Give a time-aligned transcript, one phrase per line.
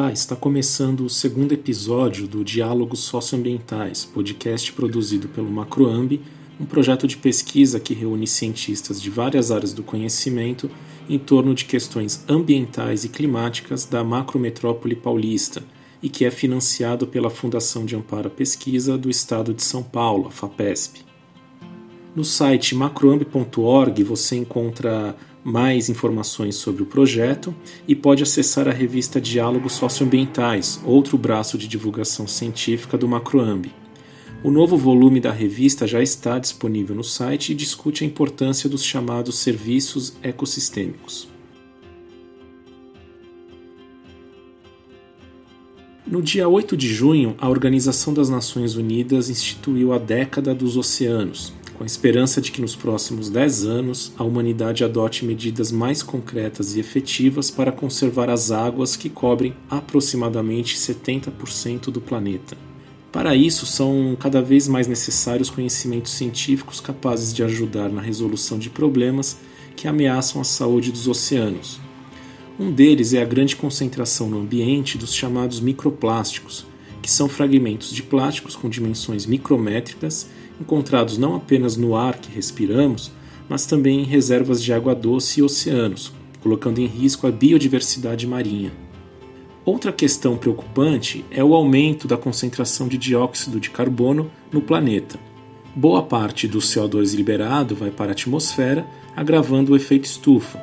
[0.00, 6.22] Olá, está começando o segundo episódio do Diálogos Socioambientais, podcast produzido pelo Macroambi,
[6.58, 10.70] um projeto de pesquisa que reúne cientistas de várias áreas do conhecimento
[11.06, 15.62] em torno de questões ambientais e climáticas da macrometrópole paulista
[16.02, 20.28] e que é financiado pela Fundação de Amparo à Pesquisa do Estado de São Paulo,
[20.28, 21.09] a FAPESP.
[22.20, 27.54] No site macroambi.org você encontra mais informações sobre o projeto
[27.88, 33.72] e pode acessar a revista Diálogos Socioambientais, outro braço de divulgação científica do Macroambi.
[34.44, 38.84] O novo volume da revista já está disponível no site e discute a importância dos
[38.84, 41.26] chamados serviços ecossistêmicos.
[46.06, 51.52] No dia 8 de junho, a Organização das Nações Unidas instituiu a Década dos Oceanos,
[51.80, 56.76] com a esperança de que nos próximos 10 anos a humanidade adote medidas mais concretas
[56.76, 62.54] e efetivas para conservar as águas que cobrem aproximadamente 70% do planeta.
[63.10, 68.68] Para isso, são cada vez mais necessários conhecimentos científicos capazes de ajudar na resolução de
[68.68, 69.38] problemas
[69.74, 71.80] que ameaçam a saúde dos oceanos.
[72.58, 76.66] Um deles é a grande concentração no ambiente dos chamados microplásticos,
[77.00, 80.28] que são fragmentos de plásticos com dimensões micrométricas
[80.60, 83.10] encontrados não apenas no ar que respiramos,
[83.48, 88.72] mas também em reservas de água doce e oceanos, colocando em risco a biodiversidade marinha.
[89.64, 95.18] Outra questão preocupante é o aumento da concentração de dióxido de carbono no planeta.
[95.74, 100.58] Boa parte do CO2 liberado vai para a atmosfera, agravando o efeito estufa.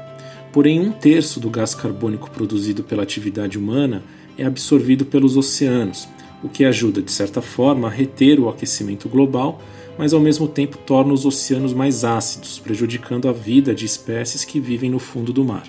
[0.51, 4.03] Porém, um terço do gás carbônico produzido pela atividade humana
[4.37, 6.07] é absorvido pelos oceanos,
[6.43, 9.61] o que ajuda, de certa forma, a reter o aquecimento global
[9.97, 14.59] mas ao mesmo tempo torna os oceanos mais ácidos, prejudicando a vida de espécies que
[14.59, 15.67] vivem no fundo do mar.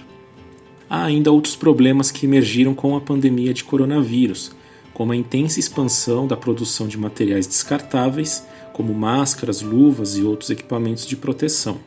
[0.89, 4.53] Há ainda outros problemas que emergiram com a pandemia de coronavírus,
[4.93, 11.07] como a intensa expansão da produção de materiais descartáveis, como máscaras, luvas e outros equipamentos
[11.07, 11.79] de proteção.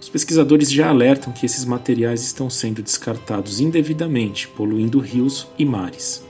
[0.00, 6.24] Os pesquisadores já alertam que esses materiais estão sendo descartados indevidamente, poluindo rios e mares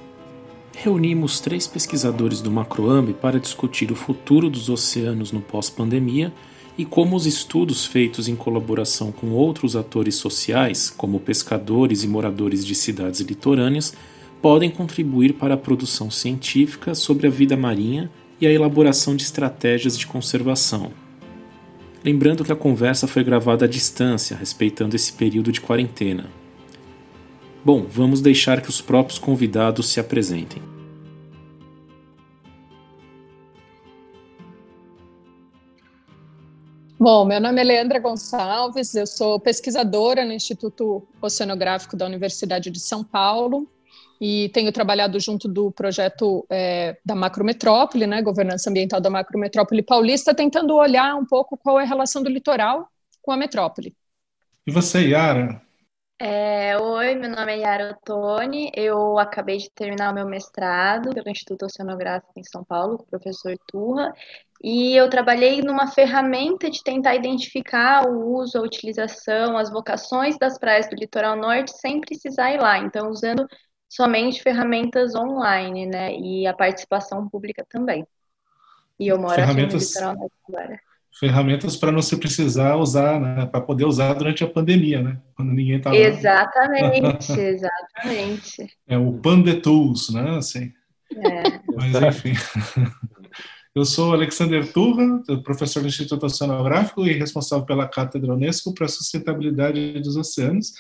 [0.75, 6.33] reunimos três pesquisadores do Macroambi para discutir o futuro dos oceanos no pós-pandemia
[6.77, 12.65] e como os estudos feitos em colaboração com outros atores sociais, como pescadores e moradores
[12.65, 13.95] de cidades litorâneas,
[14.41, 18.11] podem contribuir para a produção científica sobre a vida marinha
[18.41, 20.91] e a elaboração de estratégias de conservação.
[22.05, 26.42] Lembrando que a conversa foi gravada à distância, respeitando esse período de quarentena.
[27.65, 30.61] Bom, vamos deixar que os próprios convidados se apresentem.
[36.99, 42.81] Bom, meu nome é Leandra Gonçalves, eu sou pesquisadora no Instituto Oceanográfico da Universidade de
[42.81, 43.69] São Paulo
[44.21, 50.35] e tenho trabalhado junto do projeto é, da macrometrópole, né, governança ambiental da macrometrópole paulista,
[50.35, 52.89] tentando olhar um pouco qual é a relação do litoral
[53.21, 53.97] com a metrópole.
[54.65, 55.61] E você, Yara?
[56.25, 61.29] É, oi, meu nome é Yara Ottoni, eu acabei de terminar o meu mestrado pelo
[61.29, 64.15] Instituto Oceanográfico em São Paulo, com o professor Turra,
[64.63, 70.57] e eu trabalhei numa ferramenta de tentar identificar o uso, a utilização, as vocações das
[70.61, 72.79] praias do litoral norte sem precisar ir lá.
[72.79, 73.45] Então, usando
[73.89, 76.15] somente ferramentas online, né?
[76.15, 78.07] E a participação pública também.
[78.97, 80.92] E eu moro ferramentas, aqui no litoral norte agora.
[81.19, 83.47] Ferramentas para não se precisar usar, né?
[83.47, 85.19] Para poder usar durante a pandemia, né?
[85.35, 85.97] Quando ninguém está lá.
[85.97, 88.67] Exatamente, exatamente.
[88.89, 90.37] É o Pan de Tools, né?
[90.37, 90.73] Assim.
[91.15, 91.61] É.
[91.75, 92.33] Mas enfim.
[93.75, 98.89] Eu sou Alexander Turra, professor do Instituto Oceanográfico e responsável pela Cátedra Unesco para a
[98.89, 100.73] Sustentabilidade dos Oceanos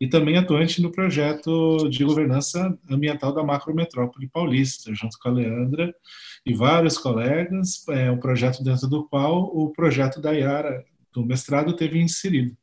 [0.00, 5.94] e também atuante no projeto de governança ambiental da macrometrópole paulista, junto com a Leandra
[6.44, 11.76] e vários colegas, é um projeto dentro do qual o projeto da Yara, do mestrado,
[11.76, 12.56] teve inserido.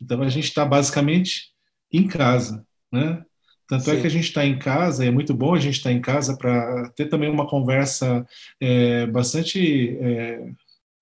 [0.00, 1.52] Então, a gente está basicamente
[1.92, 3.24] em casa, né?
[3.68, 3.92] Tanto Sim.
[3.92, 5.94] é que a gente está em casa, e é muito bom a gente estar tá
[5.94, 8.26] em casa para ter também uma conversa
[8.60, 10.52] é, bastante, é,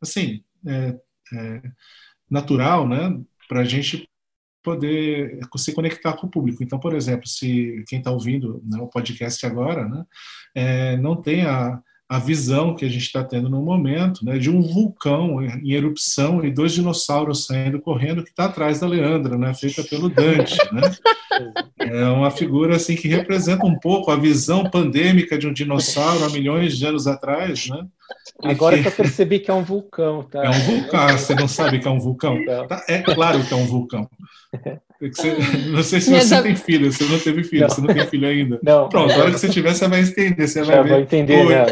[0.01, 0.97] assim, é,
[1.35, 1.63] é
[2.31, 3.21] natural, né?
[3.49, 4.09] Para a gente
[4.63, 6.63] poder se conectar com o público.
[6.63, 10.05] Então, por exemplo, se quem está ouvindo né, o podcast agora, né,
[10.55, 14.51] é, não tem a, a visão que a gente está tendo no momento, né, de
[14.51, 19.55] um vulcão em erupção e dois dinossauros saindo correndo que está atrás da Leandra, né,
[19.55, 20.83] feita pelo Dante, né?
[21.79, 26.29] É uma figura assim que representa um pouco a visão pandêmica de um dinossauro há
[26.29, 27.87] milhões de anos atrás, né?
[28.43, 30.45] Agora que eu percebi que é um vulcão, tá?
[30.45, 32.37] É um vulcão, você não sabe que é um vulcão?
[32.69, 34.11] Tá, é claro que é um vulcão.
[35.01, 35.35] Você,
[35.73, 37.69] não sei se você tem filho, você não teve filho, não.
[37.71, 38.61] você não tem filho ainda.
[38.63, 38.89] Não.
[38.89, 40.47] Pronto, a hora que você tiver, você vai entender.
[40.47, 41.01] Você Já vai ver.
[41.01, 41.63] entender né?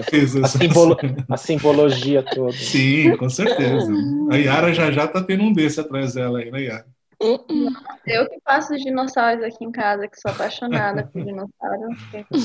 [0.42, 0.96] a, simbolo,
[1.28, 2.52] a, simbologia toda.
[2.52, 3.92] Sim, com certeza.
[4.30, 6.86] A Yara já já tá tendo um desse atrás dela aí, né, Yara?
[7.20, 11.98] Eu que faço os dinossauros aqui em casa, que sou apaixonada por dinossauros.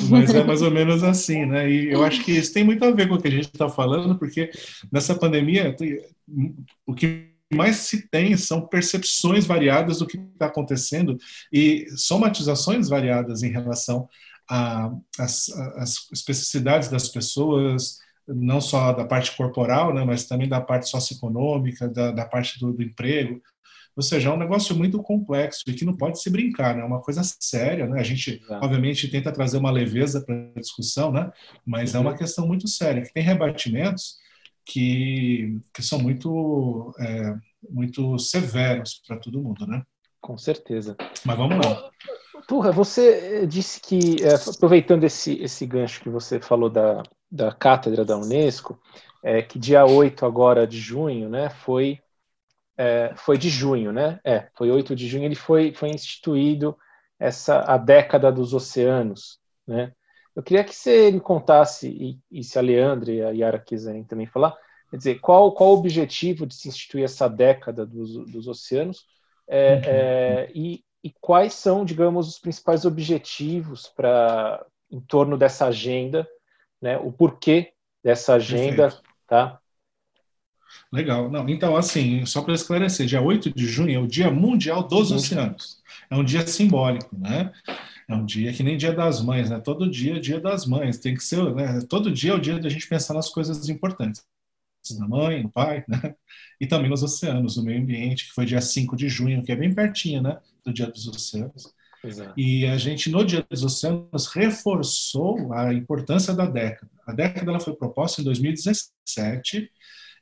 [0.09, 1.69] Mas é mais ou menos assim, né?
[1.69, 3.69] E eu acho que isso tem muito a ver com o que a gente está
[3.69, 4.49] falando, porque
[4.91, 5.75] nessa pandemia,
[6.87, 11.17] o que mais se tem são percepções variadas do que está acontecendo
[11.51, 14.07] e somatizações variadas em relação
[14.49, 15.49] às
[16.11, 17.97] especificidades das pessoas,
[18.27, 22.73] não só da parte corporal, né, mas também da parte socioeconômica, da, da parte do,
[22.73, 23.41] do emprego.
[23.95, 26.81] Ou seja, é um negócio muito complexo e que não pode se brincar, né?
[26.81, 27.99] É uma coisa séria, né?
[27.99, 31.31] A gente, obviamente, tenta trazer uma leveza para a discussão, né?
[31.63, 32.17] Mas é uma uhum.
[32.17, 34.17] questão muito séria, que tem rebatimentos
[34.65, 37.35] que, que são muito, é,
[37.69, 39.83] muito severos para todo mundo, né?
[40.21, 40.95] Com certeza.
[41.25, 41.89] Mas vamos lá.
[42.47, 48.05] Turra, você disse que, é, aproveitando esse, esse gancho que você falou da, da cátedra
[48.05, 48.79] da Unesco,
[49.23, 51.99] é, que dia 8 agora de junho, né, foi
[52.77, 54.19] é, foi de junho, né?
[54.23, 56.75] É, foi 8 de junho, ele foi, foi instituído
[57.19, 59.93] essa a década dos oceanos, né?
[60.35, 64.03] Eu queria que você me contasse, e, e se a Leandra e a Yara quiserem
[64.03, 64.55] também falar,
[64.89, 69.05] quer dizer, qual, qual o objetivo de se instituir essa década dos, dos oceanos
[69.47, 69.81] é, uhum.
[69.85, 76.27] é, e, e quais são, digamos, os principais objetivos para em torno dessa agenda,
[76.79, 76.97] né?
[76.97, 79.03] O porquê dessa agenda, Perfeito.
[79.27, 79.59] tá?
[80.91, 81.29] Legal.
[81.31, 85.11] Não, então, assim, só para esclarecer, dia 8 de junho é o Dia Mundial dos.
[85.11, 85.81] Oceanos.
[86.09, 87.51] É um dia simbólico, né?
[88.07, 89.59] É um dia que nem Dia das Mães, né?
[89.59, 90.99] Todo dia é Dia das Mães.
[90.99, 91.79] Tem que ser, né?
[91.89, 94.23] Todo dia é o dia da gente pensar nas coisas importantes.
[94.99, 96.13] Na mãe, no pai, né?
[96.59, 99.55] E também nos oceanos, no meio ambiente, que foi dia 5 de junho, que é
[99.55, 100.37] bem pertinho, né?
[100.63, 101.73] Do Dia dos Oceanos.
[102.03, 102.33] Exato.
[102.37, 106.91] E a gente, no Dia dos Oceanos, reforçou a importância da década.
[107.07, 109.71] A década ela foi proposta em 2017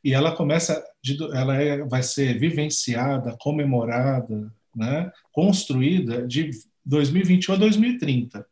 [0.03, 6.49] e ela começa, de, ela é, vai ser vivenciada, comemorada, né, construída de
[6.85, 8.45] 2021 a 2030.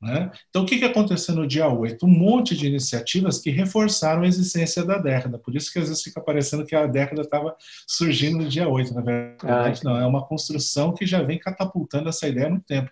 [0.00, 0.30] Né?
[0.50, 2.04] Então, o que, que aconteceu no dia 8?
[2.04, 5.38] Um monte de iniciativas que reforçaram a existência da década.
[5.38, 7.56] Por isso que às vezes fica parecendo que a década estava
[7.86, 8.94] surgindo no dia 8.
[8.94, 9.96] Na verdade, ah, não.
[9.96, 12.90] É uma construção que já vem catapultando essa ideia há muito tempo.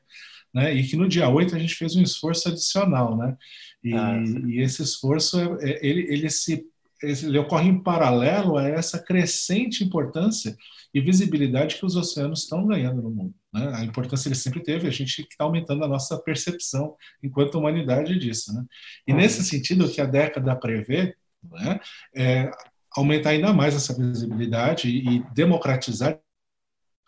[0.53, 0.73] Né?
[0.73, 3.17] E que no dia 8 a gente fez um esforço adicional.
[3.17, 3.37] Né?
[3.83, 6.67] E, ah, e esse esforço, é, é, ele, ele se
[7.05, 10.57] ele ocorre em paralelo a essa crescente importância
[10.93, 13.35] e visibilidade que os oceanos estão ganhando no mundo.
[13.53, 13.73] Né?
[13.75, 18.55] A importância ele sempre teve, a gente está aumentando a nossa percepção enquanto humanidade disso.
[18.55, 18.65] Né?
[19.07, 19.19] E uhum.
[19.19, 21.81] nesse sentido, o que a década prevê né,
[22.15, 22.51] é
[22.97, 26.19] aumentar ainda mais essa visibilidade e democratizar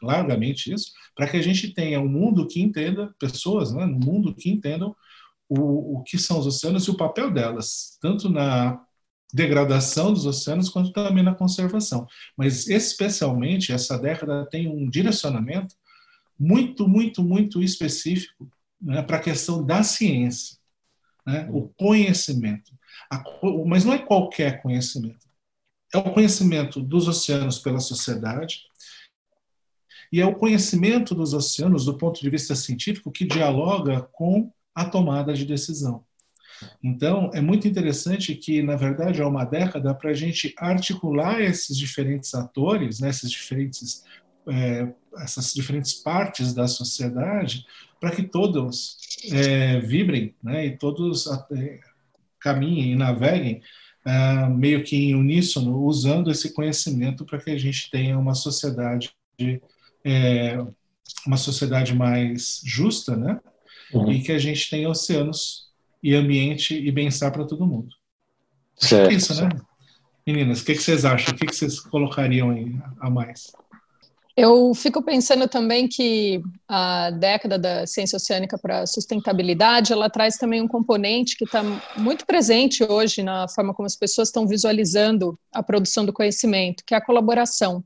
[0.02, 4.34] largamente isso, para que a gente tenha um mundo que entenda, pessoas né, no mundo
[4.34, 4.94] que entendam
[5.48, 8.80] o, o que são os oceanos e o papel delas, tanto na
[9.32, 12.06] degradação dos oceanos quanto também na conservação.
[12.36, 15.74] Mas especialmente essa década tem um direcionamento
[16.38, 18.48] muito, muito, muito específico
[18.80, 20.56] né, para a questão da ciência,
[21.26, 22.72] né, o conhecimento.
[23.10, 23.22] A,
[23.66, 25.26] mas não é qualquer conhecimento.
[25.94, 28.60] É o conhecimento dos oceanos pela sociedade
[30.12, 34.84] e é o conhecimento dos oceanos do ponto de vista científico que dialoga com a
[34.84, 36.05] tomada de decisão.
[36.82, 41.76] Então, é muito interessante que, na verdade, há uma década para a gente articular esses
[41.76, 44.04] diferentes atores, né, esses diferentes,
[44.48, 47.64] é, essas diferentes partes da sociedade,
[48.00, 48.96] para que todos
[49.32, 51.80] é, vibrem né, e todos é,
[52.40, 53.60] caminhem e naveguem
[54.04, 59.10] é, meio que em uníssono, usando esse conhecimento para que a gente tenha uma sociedade
[60.04, 60.64] é,
[61.26, 63.40] uma sociedade mais justa, né?
[63.92, 64.12] Uhum.
[64.12, 65.65] E que a gente tenha oceanos
[66.06, 67.88] e ambiente e bem-estar para todo mundo.
[68.76, 69.48] Certo, é isso, né?
[70.24, 71.34] Meninas, o que, que, vocês acham?
[71.34, 73.50] O que, que vocês colocariam aí a mais?
[74.36, 80.36] Eu fico pensando também que a década da ciência oceânica para a sustentabilidade, ela traz
[80.36, 81.64] também um componente que está
[81.96, 86.94] muito presente hoje na forma como as pessoas estão visualizando a produção do conhecimento, que
[86.94, 87.82] é a colaboração.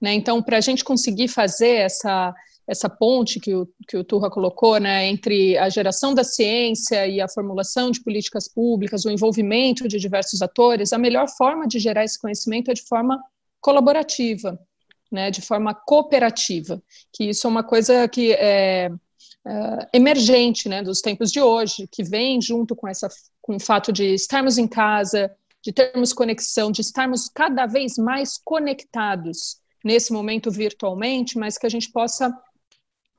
[0.00, 0.14] Né?
[0.14, 2.34] Então, para a gente conseguir fazer essa
[2.66, 7.20] essa ponte que o, que o Turra colocou, né, entre a geração da ciência e
[7.20, 12.04] a formulação de políticas públicas, o envolvimento de diversos atores, a melhor forma de gerar
[12.04, 13.22] esse conhecimento é de forma
[13.60, 14.58] colaborativa,
[15.10, 16.82] né, de forma cooperativa,
[17.12, 18.90] que isso é uma coisa que é,
[19.46, 23.08] é emergente, né, dos tempos de hoje, que vem junto com essa,
[23.40, 25.30] com o fato de estarmos em casa,
[25.62, 31.68] de termos conexão, de estarmos cada vez mais conectados nesse momento virtualmente, mas que a
[31.68, 32.36] gente possa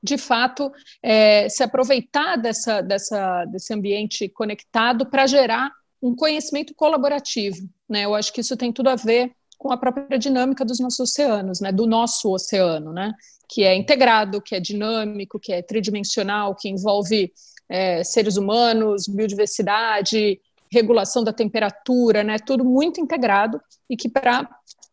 [0.02, 0.70] de fato,
[1.02, 7.68] é, se aproveitar dessa, dessa, desse ambiente conectado para gerar um conhecimento colaborativo.
[7.88, 8.04] Né?
[8.04, 11.60] Eu acho que isso tem tudo a ver com a própria dinâmica dos nossos oceanos,
[11.60, 11.72] né?
[11.72, 13.12] do nosso oceano, né?
[13.48, 17.32] que é integrado, que é dinâmico, que é tridimensional, que envolve
[17.68, 20.40] é, seres humanos, biodiversidade,
[20.70, 22.38] regulação da temperatura, né?
[22.38, 24.48] tudo muito integrado e que para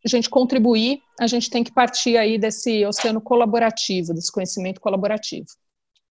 [0.06, 5.48] a gente contribuir, a gente tem que partir aí desse oceano colaborativo, desse conhecimento colaborativo.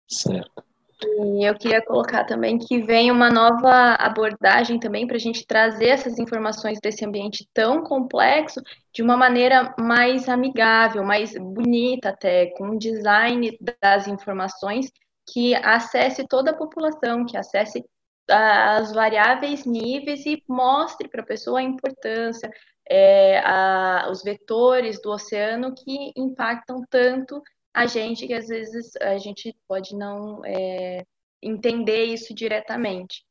[0.09, 0.65] Certo.
[1.03, 5.89] E eu queria colocar também que vem uma nova abordagem também para a gente trazer
[5.89, 8.61] essas informações desse ambiente tão complexo
[8.95, 14.91] de uma maneira mais amigável, mais bonita até, com um design das informações
[15.33, 17.83] que acesse toda a população, que acesse
[18.29, 22.51] as variáveis níveis e mostre para a pessoa a importância,
[22.91, 27.41] é, a, os vetores do oceano que impactam tanto
[27.73, 31.05] a gente que às vezes a gente pode não é,
[31.41, 33.25] entender isso diretamente.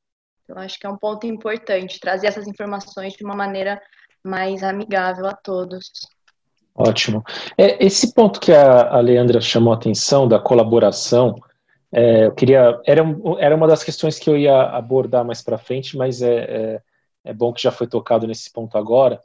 [0.44, 3.80] Então, acho que é um ponto importante trazer essas informações de uma maneira
[4.24, 5.92] mais amigável a todos.
[6.74, 7.24] Ótimo.
[7.58, 11.36] É, esse ponto que a, a Leandra chamou a atenção da colaboração,
[11.92, 13.04] é, eu queria era,
[13.40, 16.82] era uma das questões que eu ia abordar mais para frente, mas é, é,
[17.26, 19.20] é, bom que já foi tocado nesse ponto agora.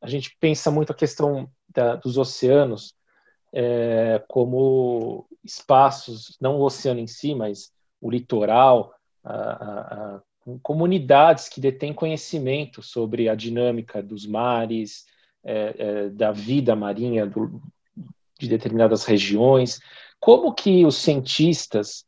[0.00, 2.94] A gente pensa muito a questão da, dos oceanos
[3.52, 10.20] é, como espaços, não o oceano em si, mas o litoral, a, a, a,
[10.62, 15.06] comunidades que detêm conhecimento sobre a dinâmica dos mares,
[15.42, 17.62] é, é, da vida marinha do,
[18.38, 19.80] de determinadas regiões.
[20.20, 22.04] Como que os cientistas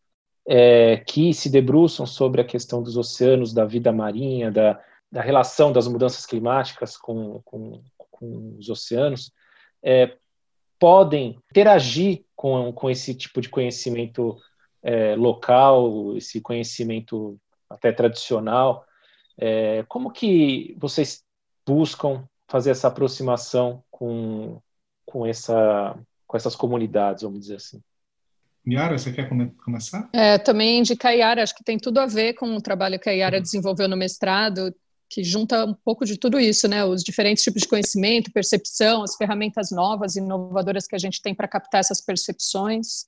[0.47, 4.81] é, que se debruçam sobre a questão dos oceanos, da vida marinha, da,
[5.11, 9.33] da relação das mudanças climáticas com, com, com os oceanos,
[9.83, 10.17] é,
[10.79, 14.39] podem interagir com, com esse tipo de conhecimento
[14.83, 17.39] é, local, esse conhecimento
[17.69, 18.85] até tradicional.
[19.37, 21.23] É, como que vocês
[21.67, 24.61] buscam fazer essa aproximação com,
[25.05, 27.81] com, essa, com essas comunidades, vamos dizer assim?
[28.67, 30.09] Yara, você quer come começar?
[30.13, 33.09] É, também indicar a Yara, acho que tem tudo a ver com o trabalho que
[33.09, 33.43] a Yara uhum.
[33.43, 34.75] desenvolveu no mestrado,
[35.09, 36.85] que junta um pouco de tudo isso, né?
[36.85, 41.35] Os diferentes tipos de conhecimento, percepção, as ferramentas novas e inovadoras que a gente tem
[41.35, 43.07] para captar essas percepções.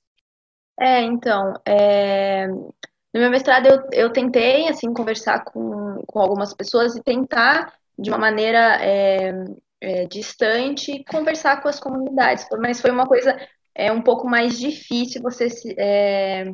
[0.79, 2.47] É, então, é...
[2.47, 2.71] no
[3.13, 8.17] meu mestrado eu, eu tentei, assim, conversar com, com algumas pessoas e tentar, de uma
[8.17, 9.31] maneira é,
[9.79, 13.37] é, distante, conversar com as comunidades, mas foi uma coisa
[13.73, 16.51] é um pouco mais difícil você se, é,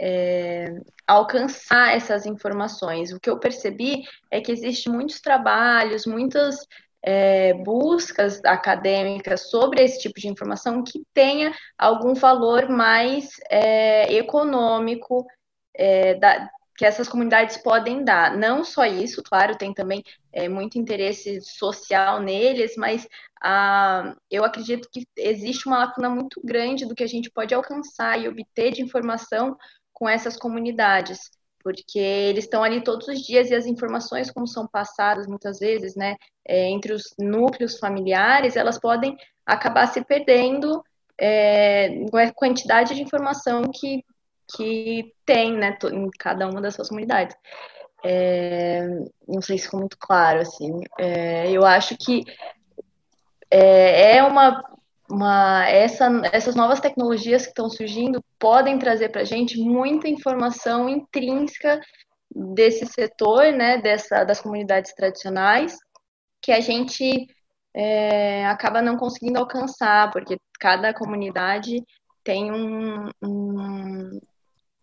[0.00, 0.66] é,
[1.06, 3.12] alcançar essas informações.
[3.12, 6.58] O que eu percebi é que existem muitos trabalhos, muitas
[7.02, 15.24] é, buscas acadêmicas sobre esse tipo de informação que tenha algum valor mais é, econômico
[15.74, 18.36] é, da, que essas comunidades podem dar.
[18.36, 23.08] Não só isso, claro, tem também é, muito interesse social neles, mas
[24.28, 28.26] eu acredito que existe uma lacuna muito grande do que a gente pode alcançar e
[28.26, 29.56] obter de informação
[29.96, 31.30] com essas comunidades,
[31.64, 35.96] porque eles estão ali todos os dias e as informações, como são passadas muitas vezes,
[35.96, 40.84] né, é, entre os núcleos familiares, elas podem acabar se perdendo
[41.18, 44.04] é, com a quantidade de informação que,
[44.54, 47.34] que tem, né, em cada uma das suas comunidades.
[48.04, 48.86] É,
[49.26, 50.82] não sei se ficou muito claro, assim.
[50.98, 52.22] É, eu acho que
[53.50, 54.62] é, é uma
[55.10, 60.88] uma, essa, essas novas tecnologias que estão surgindo podem trazer para a gente muita informação
[60.88, 61.80] intrínseca
[62.30, 65.76] desse setor, né, dessa, das comunidades tradicionais,
[66.42, 67.26] que a gente
[67.74, 71.82] é, acaba não conseguindo alcançar, porque cada comunidade
[72.24, 74.20] tem um, um,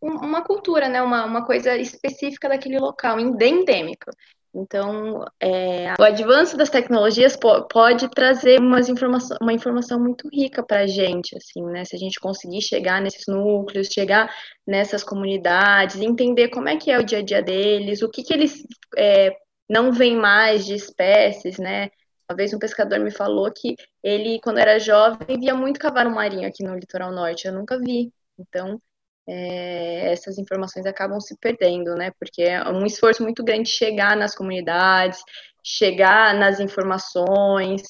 [0.02, 4.12] uma cultura, né, uma, uma coisa específica daquele local, endêmica.
[4.56, 10.62] Então, é, o avanço das tecnologias po pode trazer umas informação, uma informação muito rica
[10.62, 11.84] para a gente, assim, né?
[11.84, 14.32] Se a gente conseguir chegar nesses núcleos, chegar
[14.66, 18.32] nessas comunidades, entender como é que é o dia a dia deles, o que, que
[18.32, 18.64] eles
[18.96, 19.36] é,
[19.68, 21.90] não veem mais de espécies, né?
[22.30, 26.48] Uma vez um pescador me falou que ele, quando era jovem, via muito cavalo marinho
[26.48, 27.48] aqui no litoral norte.
[27.48, 28.14] Eu nunca vi.
[28.38, 28.80] Então,
[29.28, 32.12] é, essas informações acabam se perdendo, né?
[32.20, 35.22] Porque é um esforço muito grande chegar nas comunidades,
[35.64, 37.82] chegar nas informações.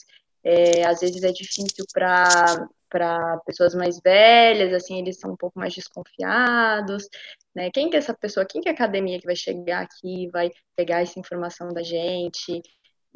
[0.43, 5.57] É, às vezes é difícil para para pessoas mais velhas, assim, eles são um pouco
[5.57, 7.09] mais desconfiados,
[7.55, 7.71] né?
[7.71, 8.45] Quem que é essa pessoa?
[8.45, 12.61] Quem que é a academia que vai chegar aqui, vai pegar essa informação da gente?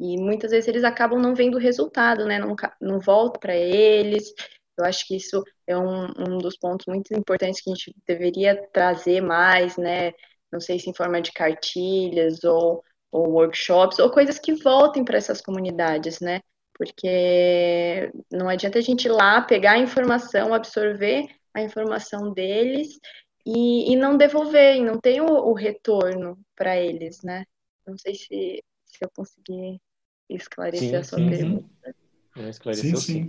[0.00, 2.40] E muitas vezes eles acabam não vendo o resultado, né?
[2.40, 4.34] Não, não volta para eles.
[4.78, 8.56] Eu acho que isso é um, um dos pontos muito importantes que a gente deveria
[8.72, 10.12] trazer mais, né?
[10.50, 15.18] Não sei se em forma de cartilhas ou, ou workshops, ou coisas que voltem para
[15.18, 16.40] essas comunidades, né?
[16.74, 22.98] Porque não adianta a gente ir lá pegar a informação, absorver a informação deles
[23.44, 27.44] e, e não devolver, e não tem o, o retorno para eles, né?
[27.86, 29.80] Não sei se, se eu consegui
[30.28, 31.94] esclarecer sim, a sua sim, pergunta.
[32.36, 32.48] Sim.
[32.48, 33.26] Esclareceu sim.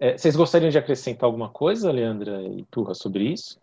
[0.00, 3.60] É, vocês gostariam de acrescentar alguma coisa, Leandra e Turra, sobre isso?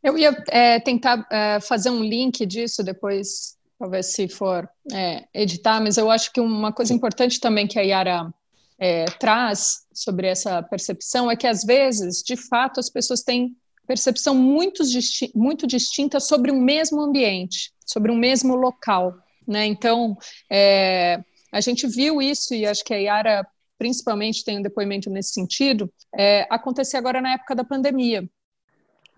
[0.00, 5.80] Eu ia é, tentar é, fazer um link disso depois, talvez se for é, editar,
[5.80, 8.32] mas eu acho que uma coisa importante também que a Yara
[8.78, 14.34] é, traz sobre essa percepção é que, às vezes, de fato, as pessoas têm percepção
[14.34, 19.12] muito, disti muito distinta sobre um mesmo ambiente, sobre um mesmo local.
[19.46, 19.66] Né?
[19.66, 20.16] Então,
[20.48, 21.20] é,
[21.50, 23.44] a gente viu isso, e acho que a Yara
[23.80, 28.28] principalmente tem um depoimento nesse sentido, é, acontecer agora na época da pandemia,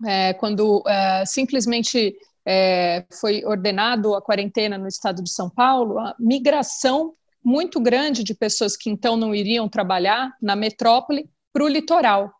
[0.05, 2.15] é, quando é, simplesmente
[2.45, 8.33] é, foi ordenado a quarentena no estado de São Paulo, a migração muito grande de
[8.33, 12.31] pessoas que então não iriam trabalhar na metrópole para o litoral.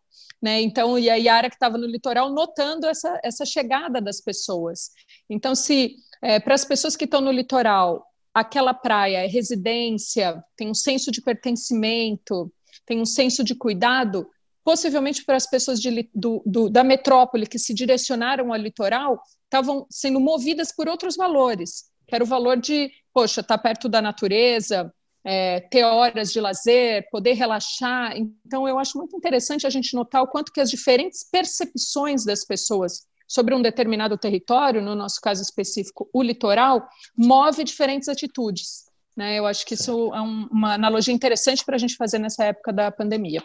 [0.41, 0.61] Né?
[0.61, 4.91] Então, e a Yara que estava no litoral notando essa, essa chegada das pessoas.
[5.29, 10.69] Então, se é, para as pessoas que estão no litoral aquela praia é residência, tem
[10.69, 12.51] um senso de pertencimento,
[12.85, 14.27] tem um senso de cuidado,
[14.63, 19.85] possivelmente para as pessoas de, do, do, da metrópole que se direcionaram ao litoral, estavam
[19.89, 24.93] sendo movidas por outros valores, era o valor de, poxa, estar tá perto da natureza,
[25.23, 28.15] é, ter horas de lazer, poder relaxar.
[28.45, 32.43] Então, eu acho muito interessante a gente notar o quanto que as diferentes percepções das
[32.43, 36.87] pessoas sobre um determinado território, no nosso caso específico, o litoral,
[37.17, 38.85] move diferentes atitudes.
[39.15, 39.37] Né?
[39.37, 42.73] Eu acho que isso é um, uma analogia interessante para a gente fazer nessa época
[42.73, 43.43] da pandemia.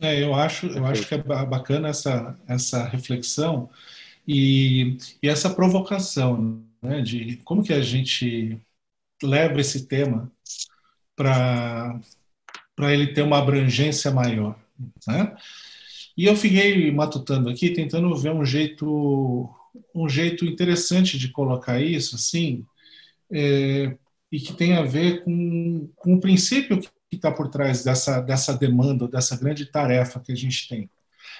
[0.00, 3.70] É, eu acho, eu acho que é bacana essa, essa reflexão
[4.28, 8.60] e, e essa provocação né, de como que a gente
[9.22, 10.30] leva esse tema
[11.16, 11.98] para
[12.78, 14.58] ele ter uma abrangência maior.
[15.06, 15.34] Né?
[16.16, 19.50] E eu fiquei matutando aqui, tentando ver um jeito,
[19.94, 22.64] um jeito interessante de colocar isso, assim,
[23.30, 23.96] é,
[24.32, 28.56] e que tem a ver com, com o princípio que está por trás dessa, dessa
[28.56, 30.90] demanda, dessa grande tarefa que a gente tem.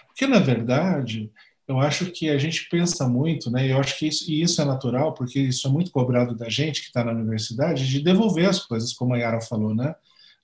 [0.06, 1.30] Porque, na verdade,
[1.66, 3.70] eu acho que a gente pensa muito, né?
[3.70, 6.80] Eu acho que isso, e isso é natural, porque isso é muito cobrado da gente
[6.82, 9.94] que está na universidade, de devolver as coisas, como a Yara falou, né?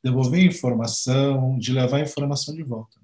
[0.03, 3.01] Devolver informação, de levar a informação de volta.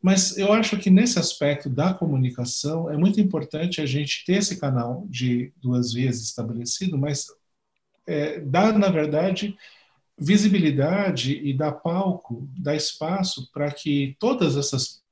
[0.00, 4.58] Mas eu acho que nesse aspecto da comunicação é muito importante a gente ter esse
[4.58, 7.26] canal de duas vias estabelecido, mas
[8.06, 9.56] é, dar, na verdade,
[10.16, 15.02] visibilidade e dar palco, dar espaço para que todas essas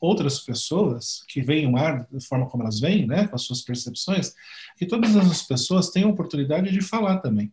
[0.00, 3.62] outras pessoas que veem o mar da forma como elas veem, né, com as suas
[3.62, 4.34] percepções,
[4.76, 7.52] que todas essas pessoas tenham oportunidade de falar também.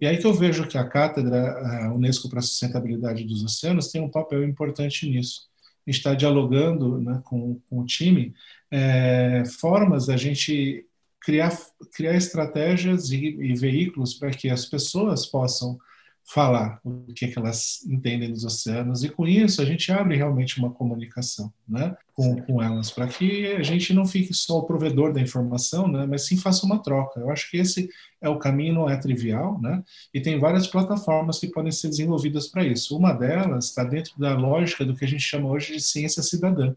[0.00, 3.88] E aí que eu vejo que a cátedra a Unesco para a Sustentabilidade dos Oceanos
[3.88, 5.51] tem um papel importante nisso
[5.86, 8.34] está dialogando né, com, com, o time
[8.70, 10.86] é, formas da gente
[11.20, 11.56] criar,
[11.94, 15.78] criar estratégias e, e veículos para que as pessoas possam
[16.24, 20.16] falar o que, é que elas entendem dos oceanos e com isso a gente abre
[20.16, 24.64] realmente uma comunicação né, com, com elas para que a gente não fique só o
[24.64, 27.20] provedor da informação, né, mas sim faça uma troca.
[27.20, 27.88] Eu acho que esse
[28.20, 29.82] é o caminho, não é trivial, né,
[30.14, 32.96] e tem várias plataformas que podem ser desenvolvidas para isso.
[32.96, 36.74] Uma delas está dentro da lógica do que a gente chama hoje de ciência cidadã.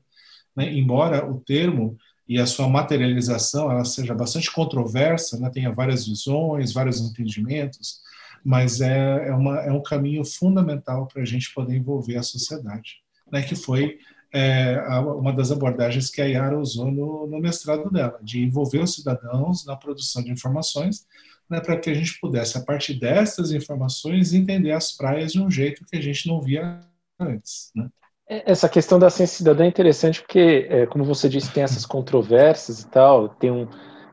[0.56, 6.08] Né, embora o termo e a sua materialização ela seja bastante controversa, né, tenha várias
[6.08, 8.04] visões, vários entendimentos,
[8.46, 12.98] mas é, é, uma, é um caminho fundamental para a gente poder envolver a sociedade,
[13.32, 13.98] né, que foi
[14.32, 18.94] é, uma das abordagens que a Yara usou no, no, mestrado dela, de envolver os
[18.94, 21.08] cidadãos na produção de informações,
[21.50, 25.50] né, para que a gente pudesse, a partir dessas informações, entender as praias de um
[25.50, 26.82] jeito que a gente não via
[27.20, 27.72] antes.
[27.76, 27.90] Né?
[28.30, 31.86] É, essa questão da ciência cidadã é interessante porque, é, como você disse, tem essas
[31.86, 33.68] controvérsias e tal, tem um,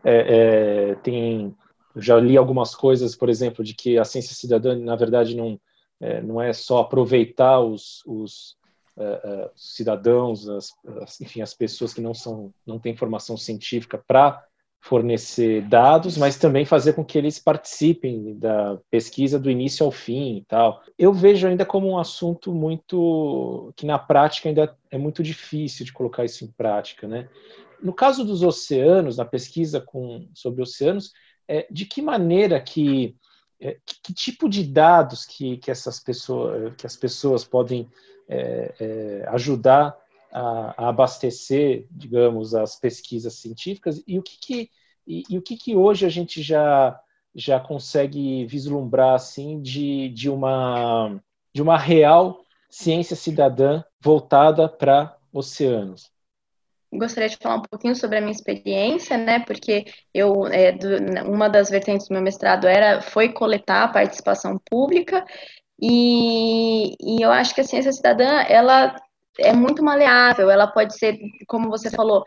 [0.04, 1.54] é, é, tem
[1.94, 5.60] eu já li algumas coisas, por exemplo, de que a ciência cidadã, na verdade, não
[6.00, 8.56] é, não é só aproveitar os, os,
[8.96, 14.02] uh, uh, cidadãos, as, as, enfim, as pessoas que não são não têm formação científica
[14.06, 14.44] para
[14.80, 20.38] fornecer dados, mas também fazer com que eles participem da pesquisa do início ao fim
[20.38, 20.82] e tal.
[20.98, 25.92] Eu vejo ainda como um assunto muito que na prática ainda é muito difícil de
[25.92, 27.28] colocar isso em prática, né?
[27.80, 31.12] No caso dos oceanos, na pesquisa com, sobre oceanos,
[31.52, 33.14] é, de que maneira que,
[33.60, 37.90] é, que, que, tipo de dados que, que essas pessoas que as pessoas podem
[38.26, 39.94] é, é ajudar
[40.32, 44.70] a, a abastecer, digamos, as pesquisas científicas e o que, que
[45.06, 46.98] e, e, o que, que hoje a gente já
[47.34, 51.20] já consegue vislumbrar assim de, de uma
[51.52, 56.10] de uma real ciência cidadã voltada para oceanos?
[56.92, 59.40] Gostaria de falar um pouquinho sobre a minha experiência, né?
[59.40, 60.88] Porque eu é, do,
[61.26, 65.24] uma das vertentes do meu mestrado era foi coletar a participação pública
[65.80, 68.94] e, e eu acho que a ciência cidadã ela
[69.38, 72.24] é muito maleável, ela pode ser, como você falou,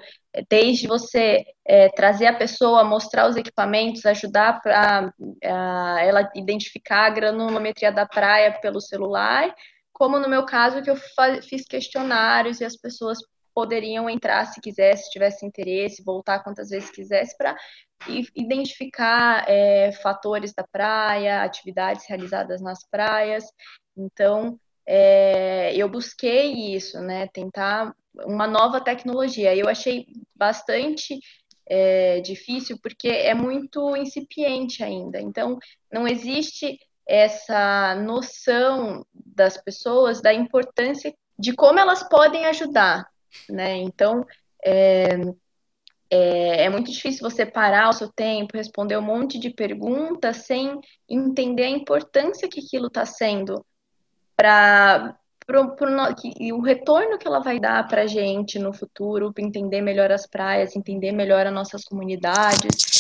[0.50, 7.92] desde você é, trazer a pessoa, mostrar os equipamentos, ajudar para ela identificar a granulometria
[7.92, 9.54] da praia pelo celular,
[9.94, 10.98] como no meu caso, que eu
[11.44, 13.20] fiz questionários e as pessoas
[13.56, 17.56] poderiam entrar se quisesse, se tivesse interesse, voltar quantas vezes quisesse, para
[18.36, 23.46] identificar é, fatores da praia, atividades realizadas nas praias.
[23.96, 27.28] Então, é, eu busquei isso, né?
[27.28, 29.56] Tentar uma nova tecnologia.
[29.56, 31.18] Eu achei bastante
[31.68, 35.20] é, difícil porque é muito incipiente ainda.
[35.22, 35.58] Então,
[35.92, 43.08] não existe essa noção das pessoas da importância de como elas podem ajudar,
[43.50, 43.78] né?
[43.78, 44.26] Então,
[44.64, 45.16] é,
[46.10, 50.80] é, é, muito difícil você parar o seu tempo, responder um monte de perguntas sem
[51.10, 53.66] entender a importância que aquilo está sendo
[54.36, 55.18] para
[56.54, 60.28] o retorno que ela vai dar para a gente no futuro, para entender melhor as
[60.28, 62.96] praias, entender melhor as nossas comunidades.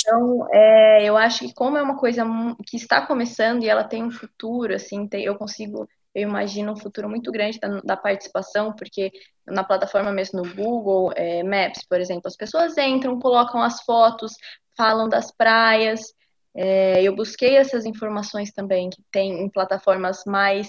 [0.00, 2.24] Então, é, eu acho que como é uma coisa
[2.66, 6.76] que está começando e ela tem um futuro, assim, tem, eu consigo, eu imagino um
[6.76, 9.12] futuro muito grande da, da participação, porque
[9.46, 14.32] na plataforma mesmo no Google é, Maps, por exemplo, as pessoas entram, colocam as fotos,
[14.76, 16.14] falam das praias,
[16.54, 20.68] é, eu busquei essas informações também que tem em plataformas mais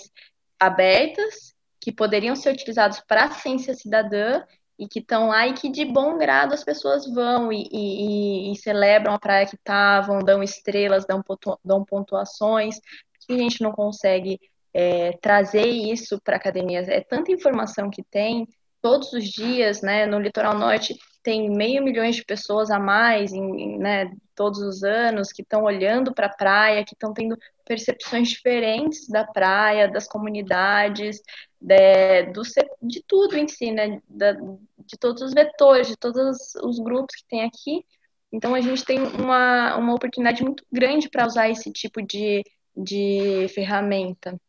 [0.59, 4.43] abertas, que poderiam ser utilizados para a ciência cidadã
[4.77, 8.55] e que estão lá e que de bom grado as pessoas vão e, e, e
[8.57, 12.79] celebram a praia que estavam, dão estrelas, dão, pontu, dão pontuações,
[13.25, 14.39] que a gente não consegue
[14.73, 16.79] é, trazer isso para a academia.
[16.79, 18.47] É tanta informação que tem
[18.81, 20.05] todos os dias, né?
[20.05, 25.31] No litoral norte tem meio milhão de pessoas a mais, em, né, todos os anos,
[25.31, 31.21] que estão olhando para a praia, que estão tendo percepções diferentes da praia, das comunidades,
[31.59, 32.41] de, do,
[32.81, 34.01] de tudo em si, né?
[34.09, 37.85] Da, de todos os vetores, de todos os grupos que tem aqui.
[38.33, 42.43] Então, a gente tem uma, uma oportunidade muito grande para usar esse tipo de,
[42.75, 44.39] de ferramenta.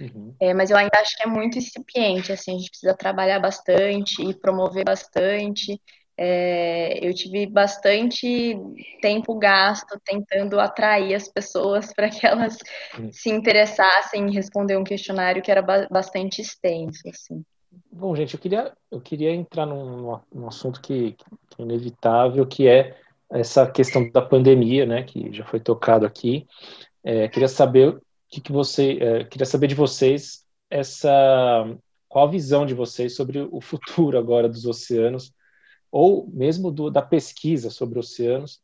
[0.00, 0.34] Uhum.
[0.40, 4.22] É, mas eu ainda acho que é muito incipiente, assim, a gente precisa trabalhar bastante
[4.22, 5.80] e promover bastante.
[6.16, 8.56] É, eu tive bastante
[9.00, 12.56] tempo gasto tentando atrair as pessoas para que elas
[12.98, 13.10] uhum.
[13.12, 17.44] se interessassem em responder um questionário que era ba bastante extenso, assim.
[17.90, 22.68] Bom, gente, eu queria, eu queria entrar num, num assunto que, que é inevitável, que
[22.68, 22.96] é
[23.30, 26.46] essa questão da pandemia, né, que já foi tocado aqui.
[27.02, 28.00] É, queria saber
[28.34, 31.64] que, que você é, queria saber de vocês essa
[32.08, 35.32] qual a visão de vocês sobre o futuro agora dos oceanos
[35.90, 38.60] ou mesmo do, da pesquisa sobre oceanos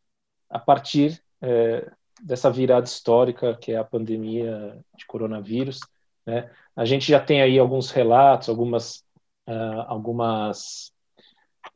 [0.48, 1.88] a partir é,
[2.20, 5.80] dessa virada histórica que é a pandemia de coronavírus.
[6.26, 6.50] Né?
[6.74, 9.04] A gente já tem aí alguns relatos, algumas
[9.48, 10.92] uh, algumas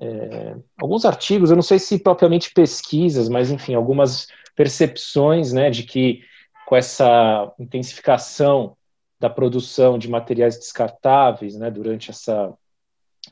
[0.01, 4.27] é, alguns artigos, eu não sei se propriamente pesquisas, mas enfim, algumas
[4.57, 6.23] percepções, né, de que
[6.67, 8.77] com essa intensificação
[9.19, 12.53] da produção de materiais descartáveis, né, durante essa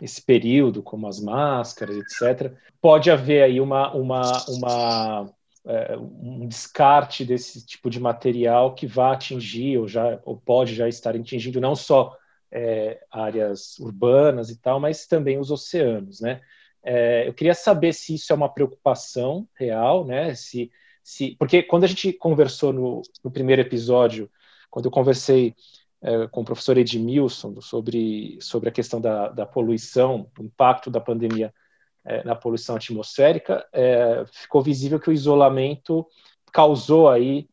[0.01, 5.31] esse período, como as máscaras, etc., pode haver aí uma, uma, uma
[5.66, 10.88] é, um descarte desse tipo de material que vai atingir ou já ou pode já
[10.88, 12.16] estar atingindo não só
[12.51, 16.40] é, áreas urbanas e tal, mas também os oceanos, né?
[16.85, 20.35] É, eu queria saber se isso é uma preocupação real, né?
[20.35, 20.71] Se
[21.03, 24.31] se, porque quando a gente conversou no, no primeiro episódio,
[24.71, 25.55] quando eu conversei
[26.01, 31.01] é, com o professor Edmilson sobre, sobre a questão da, da poluição, o impacto da
[31.01, 31.53] pandemia
[32.05, 36.07] é, na poluição atmosférica, é, ficou visível que o isolamento
[36.53, 37.49] causou aí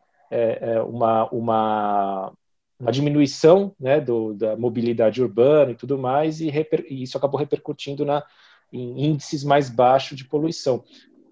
[0.87, 2.31] uma, uma,
[2.79, 7.39] uma diminuição né, do, da mobilidade urbana e tudo mais, e, reper, e isso acabou
[7.39, 8.23] repercutindo na,
[8.71, 10.83] em índices mais baixos de poluição.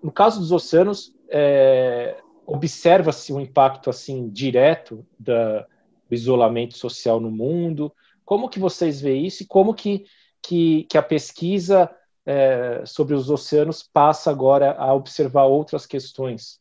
[0.02, 5.62] No caso dos oceanos, é, observa-se um impacto assim direto da,
[6.10, 7.92] do isolamento social no mundo.
[8.24, 10.06] Como que vocês veem isso e como que,
[10.42, 11.90] que, que a pesquisa
[12.26, 16.60] é, sobre os oceanos passa agora a observar outras questões?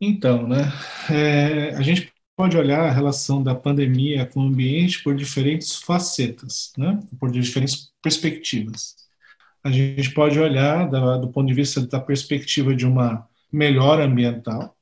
[0.00, 0.72] Então, né,
[1.10, 6.72] é, a gente pode olhar a relação da pandemia com o ambiente por diferentes facetas,
[6.78, 7.00] né?
[7.18, 8.94] por diferentes perspectivas.
[9.64, 14.76] A gente pode olhar da, do ponto de vista da perspectiva de uma melhora ambiental,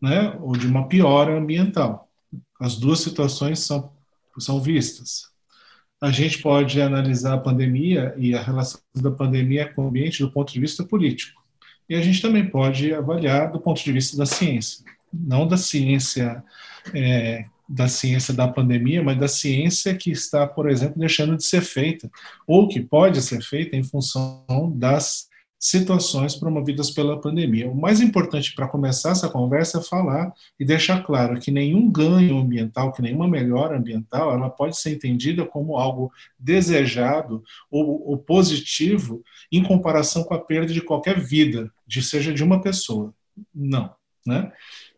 [0.00, 0.36] né?
[0.40, 2.08] ou de uma piora ambiental.
[2.58, 3.92] As duas situações são,
[4.38, 5.30] são vistas.
[6.00, 10.30] A gente pode analisar a pandemia e a relação da pandemia com o ambiente do
[10.30, 11.40] ponto de vista político.
[11.88, 16.42] E a gente também pode avaliar do ponto de vista da ciência não da ciência
[16.94, 21.60] é, da ciência da pandemia, mas da ciência que está, por exemplo, deixando de ser
[21.60, 22.10] feita,
[22.44, 25.28] ou que pode ser feita em função das
[25.60, 27.70] situações promovidas pela pandemia.
[27.70, 32.38] O mais importante para começar essa conversa é falar e deixar claro que nenhum ganho
[32.38, 39.22] ambiental, que nenhuma melhora ambiental, ela pode ser entendida como algo desejado ou, ou positivo
[39.52, 43.12] em comparação com a perda de qualquer vida, de seja de uma pessoa.
[43.54, 43.92] Não,
[44.26, 44.50] né?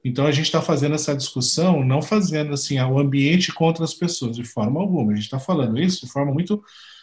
[0.04, 4.36] Então a gente está fazendo essa discussão, não fazendo assim o ambiente contra as pessoas,
[4.36, 5.12] de forma alguma.
[5.12, 6.62] A gente está falando isso de forma muito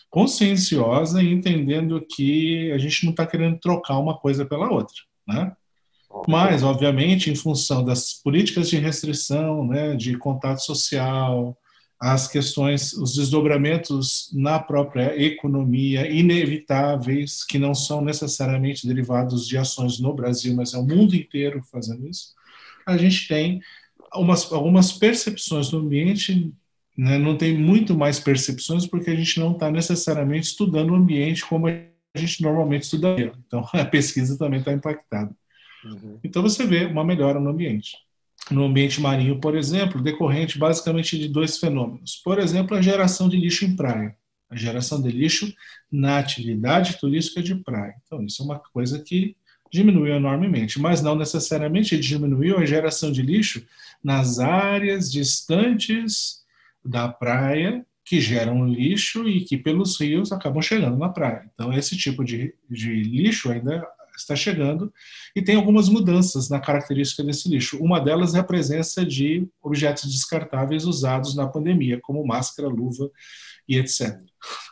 [0.09, 5.55] conscienciosa e entendendo que a gente não está querendo trocar uma coisa pela outra, né?
[6.27, 11.55] Mas, obviamente, em função das políticas de restrição, né, de contato social,
[11.99, 19.99] as questões, os desdobramentos na própria economia inevitáveis, que não são necessariamente derivados de ações
[19.99, 22.33] no Brasil, mas é o mundo inteiro fazendo isso,
[22.87, 23.61] a gente tem
[24.15, 26.51] umas, algumas percepções do ambiente,
[26.99, 27.17] né?
[27.17, 31.67] não tem muito mais percepções porque a gente não está necessariamente estudando o ambiente como
[31.67, 31.81] a
[32.13, 33.31] gente normalmente estudaria.
[33.47, 35.33] Então, a pesquisa também está impactada.
[35.85, 36.19] Uhum.
[36.21, 37.95] Então, você vê uma melhora no ambiente.
[38.51, 42.17] No ambiente marinho, por exemplo, decorrente basicamente de dois fenômenos.
[42.17, 44.13] Por exemplo, a geração de lixo em praia.
[44.49, 45.53] A geração de lixo
[45.89, 47.95] na atividade turística de praia.
[48.05, 49.37] Então, isso é uma coisa que
[49.71, 53.63] diminuiu enormemente, mas não necessariamente diminuiu a geração de lixo
[54.03, 56.39] nas áreas distantes
[56.83, 61.49] da praia que geram lixo e que pelos rios acabam chegando na praia.
[61.53, 64.91] Então, esse tipo de, de lixo ainda está chegando
[65.35, 67.77] e tem algumas mudanças na característica desse lixo.
[67.77, 73.09] Uma delas é a presença de objetos descartáveis usados na pandemia, como máscara, luva
[73.67, 74.19] e etc.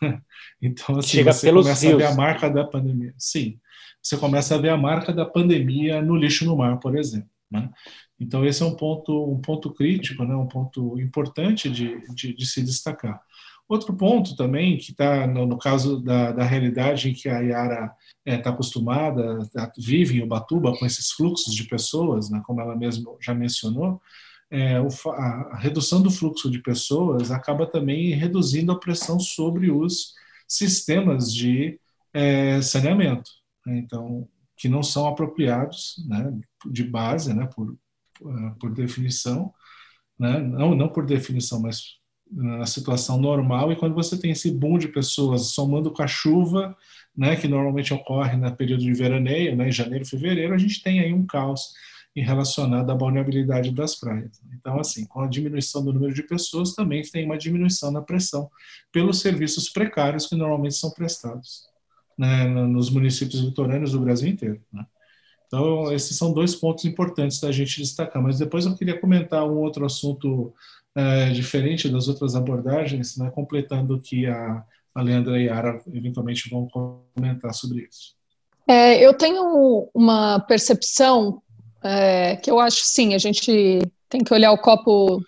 [0.60, 1.94] Então, assim, Chega você começa rios.
[1.94, 3.14] a ver a marca da pandemia.
[3.16, 3.60] Sim
[4.08, 7.30] você começa a ver a marca da pandemia no lixo no mar, por exemplo.
[7.52, 7.70] Né?
[8.20, 10.36] Então esse é um ponto, um ponto crítico, né?
[10.36, 13.22] um ponto importante de, de, de se destacar.
[13.68, 17.94] Outro ponto também, que está no, no, caso da, da realidade em que a Yara
[18.26, 22.62] está é, tá acostumada, tá, vive em Ubatuba com esses fluxos de pessoas, né, como
[22.62, 24.02] ela mesma já mencionou,
[24.50, 30.14] é, o, a, redução do fluxo de pessoas acaba também reduzindo a pressão sobre os
[30.48, 31.78] sistemas de
[32.14, 33.30] é, saneamento
[33.68, 36.34] né, então que não são apropriados, né,
[36.72, 37.78] de base, né, por,
[38.60, 39.54] por definição,
[40.20, 41.98] né, não, não por definição, mas
[42.30, 46.76] na situação normal, e quando você tem esse boom de pessoas somando com a chuva,
[47.16, 51.00] né, que normalmente ocorre no período de veraneio, né, em janeiro fevereiro, a gente tem
[51.00, 51.72] aí um caos
[52.22, 54.42] relacionado à vulnerabilidade das praias.
[54.54, 58.50] Então, assim, com a diminuição do número de pessoas, também tem uma diminuição na pressão
[58.92, 61.64] pelos serviços precários que normalmente são prestados
[62.18, 64.62] né, nos municípios litorâneos do Brasil inteiro.
[64.74, 64.86] Né?
[65.48, 68.22] Então, esses são dois pontos importantes da gente destacar.
[68.22, 70.54] Mas depois eu queria comentar um outro assunto
[70.94, 75.82] é, diferente das outras abordagens, né, completando o que a, a Leandra e a Ara
[75.94, 78.16] eventualmente vão comentar sobre isso.
[78.68, 81.42] É, eu tenho uma percepção
[81.84, 83.80] é, que eu acho, sim, a gente
[84.10, 85.22] tem que olhar o copo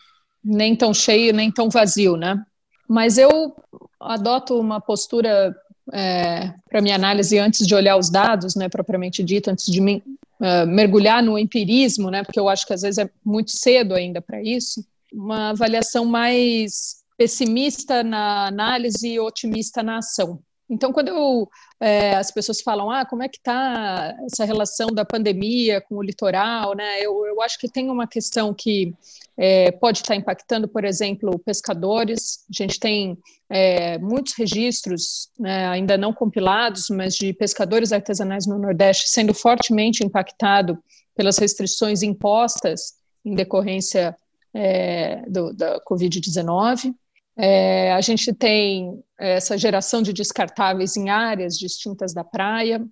[0.43, 2.43] nem tão cheio, nem tão vazio, né?
[2.88, 3.55] Mas eu
[3.99, 5.55] adoto uma postura
[5.93, 10.04] é, para minha análise antes de olhar os dados, né, propriamente dito, antes de me,
[10.39, 14.21] uh, mergulhar no empirismo, né, porque eu acho que às vezes é muito cedo ainda
[14.21, 20.39] para isso, uma avaliação mais pessimista na análise e otimista na ação.
[20.69, 21.49] Então, quando eu,
[21.80, 26.04] é, as pessoas falam, ah, como é que está essa relação da pandemia com o
[26.04, 27.02] litoral, né?
[27.02, 28.93] Eu, eu acho que tem uma questão que
[29.41, 32.39] é, pode estar impactando, por exemplo, pescadores.
[32.49, 33.17] A gente tem
[33.49, 40.04] é, muitos registros, né, ainda não compilados, mas de pescadores artesanais no Nordeste sendo fortemente
[40.04, 40.78] impactado
[41.15, 44.13] pelas restrições impostas em decorrência
[44.54, 46.93] é, do, da Covid-19.
[47.38, 52.86] É, a gente tem essa geração de descartáveis em áreas distintas da praia,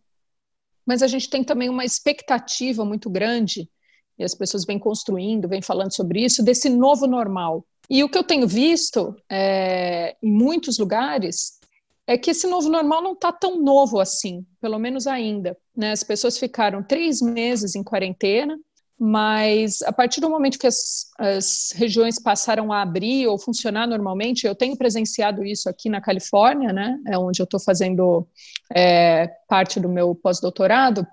[0.86, 3.70] mas a gente tem também uma expectativa muito grande,
[4.18, 7.66] e as pessoas vêm construindo, vêm falando sobre isso, desse novo normal.
[7.90, 11.60] E o que eu tenho visto é, em muitos lugares
[12.06, 15.58] é que esse novo normal não está tão novo assim, pelo menos ainda.
[15.76, 15.92] Né?
[15.92, 18.58] As pessoas ficaram três meses em quarentena,
[19.00, 24.48] mas a partir do momento que as, as, regiões passaram a abrir ou funcionar normalmente,
[24.48, 28.28] eu tenho presenciado isso aqui na Califórnia, né, é onde eu estou fazendo
[28.74, 31.06] é, parte do meu pós-doutorado,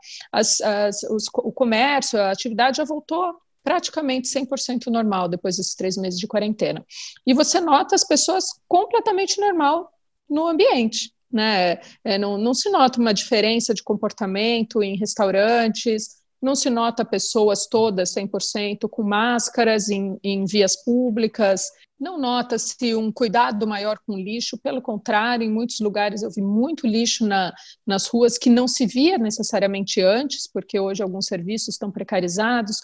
[1.39, 6.85] o comércio, a atividade já voltou praticamente 100% normal depois desses três meses de quarentena.
[7.27, 9.91] E você nota as pessoas completamente normal
[10.29, 11.13] no ambiente.
[11.33, 11.81] Né?
[12.05, 17.67] É, não, não se nota uma diferença de comportamento em restaurantes, não se nota pessoas
[17.67, 21.63] todas 100% com máscaras em, em vias públicas,
[21.99, 26.87] não nota-se um cuidado maior com lixo, pelo contrário, em muitos lugares eu vi muito
[26.87, 27.53] lixo na,
[27.87, 32.77] nas ruas que não se via necessariamente antes, porque hoje alguns serviços estão precarizados.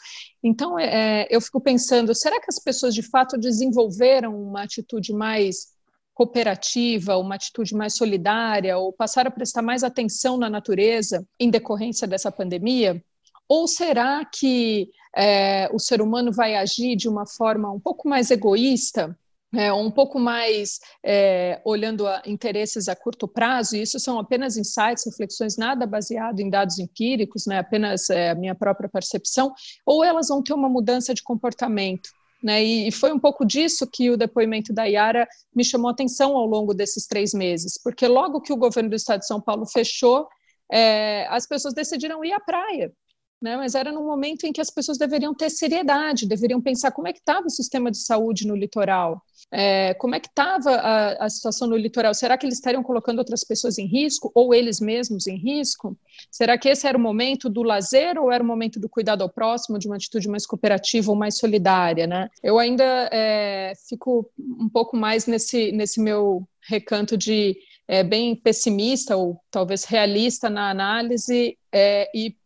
[0.42, 5.12] Então, é, é eu fico pensando, será que as pessoas de fato desenvolveram uma atitude
[5.12, 5.79] mais
[6.14, 12.07] cooperativa, uma atitude mais solidária, ou passaram a prestar mais atenção na natureza em decorrência
[12.07, 13.03] dessa pandemia?
[13.51, 18.31] Ou será que é, o ser humano vai agir de uma forma um pouco mais
[18.31, 19.19] egoísta,
[19.53, 24.57] é, um pouco mais é, olhando a interesses a curto prazo, e isso são apenas
[24.57, 29.53] insights, reflexões, nada baseado em dados empíricos, né, apenas é, a minha própria percepção,
[29.85, 32.09] ou elas vão ter uma mudança de comportamento.
[32.41, 36.37] Né, e, e foi um pouco disso que o depoimento da Yara me chamou atenção
[36.37, 39.67] ao longo desses três meses, porque logo que o governo do estado de São Paulo
[39.67, 40.29] fechou,
[40.71, 42.93] é, as pessoas decidiram ir à praia
[43.40, 43.57] né?
[43.57, 47.12] mas era num momento em que as pessoas deveriam ter seriedade, deveriam pensar como é
[47.12, 49.22] que estava o sistema de saúde no litoral,
[49.53, 53.18] é, como é que estava a, a, situação no litoral, será que eles estariam colocando
[53.18, 55.96] outras pessoas em risco, ou eles mesmos em risco?
[56.31, 59.29] Será que esse era o momento do lazer, ou era o momento do cuidado ao
[59.29, 62.07] próximo, de uma atitude mais cooperativa ou mais solidária?
[62.07, 62.29] Né?
[62.42, 67.57] Eu ainda é, fico um pouco mais nesse, nesse meu recanto de
[67.88, 72.37] é, bem pessimista ou talvez realista na análise é, e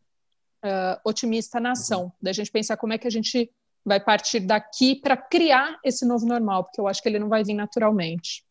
[0.65, 3.51] uh, otimista na ação, da gente pensar como é que a gente
[3.85, 7.45] vai partir daqui para criar esse novo normal, porque eu acho que ele não vai
[7.45, 8.43] vir naturalmente.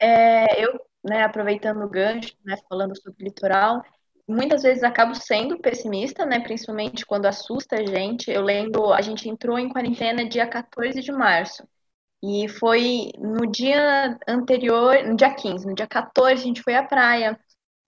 [0.00, 3.82] É, eu, né, aproveitando o gancho, né, falando sobre litoral,
[4.26, 8.30] muitas vezes acabo sendo pessimista, né, principalmente quando assusta a gente.
[8.30, 11.62] Eu lembro, a gente entrou em quarentena dia 14 de março.
[12.22, 16.82] E foi no dia anterior, no dia 15, no dia 14, a gente foi à
[16.82, 17.38] praia.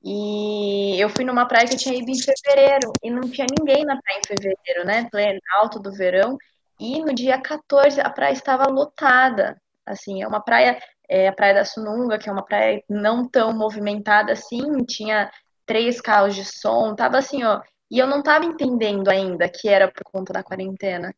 [0.08, 4.00] E eu fui numa praia que tinha ido em fevereiro e não tinha ninguém na
[4.00, 5.08] praia em fevereiro, né?
[5.10, 6.38] Pleno, alto do verão.
[6.78, 9.60] E no dia 14 a praia estava lotada.
[9.84, 13.52] Assim, é uma praia, é a Praia da Sununga, que é uma praia não tão
[13.52, 15.28] movimentada assim, tinha
[15.66, 17.60] três carros de som, tava assim, ó.
[17.90, 21.12] E eu não estava entendendo ainda que era por conta da quarentena.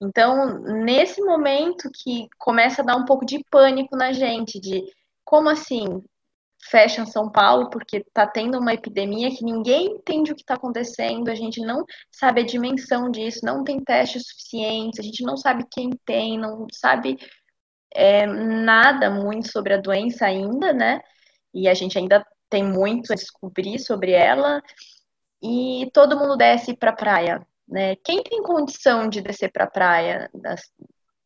[0.00, 4.82] Então, nesse momento que começa a dar um pouco de pânico na gente, de
[5.24, 6.02] como assim?
[6.70, 11.28] Fecham São Paulo porque está tendo uma epidemia que ninguém entende o que está acontecendo,
[11.28, 15.66] a gente não sabe a dimensão disso, não tem testes suficientes, a gente não sabe
[15.70, 17.18] quem tem, não sabe
[17.94, 21.00] é, nada muito sobre a doença ainda, né?
[21.52, 24.60] E a gente ainda tem muito a descobrir sobre ela.
[25.42, 27.96] E todo mundo desce para a praia, né?
[27.96, 30.30] Quem tem condição de descer para a praia,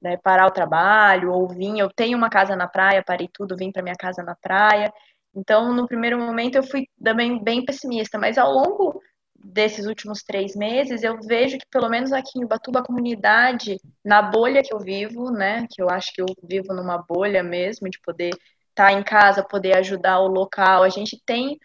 [0.03, 3.73] né, parar o trabalho ou vir, eu tenho uma casa na praia, parei tudo, vim
[3.73, 4.93] para minha casa na praia.
[5.39, 9.01] Então, no primeiro momento, eu fui também bem pessimista, mas ao longo
[9.39, 14.21] desses últimos três meses, eu vejo que, pelo menos aqui em Ubatuba, a comunidade, na
[14.21, 18.01] bolha que eu vivo, né, que eu acho que eu vivo numa bolha mesmo, de
[18.01, 18.31] poder
[18.69, 21.59] estar em casa, poder ajudar o local, a gente tem,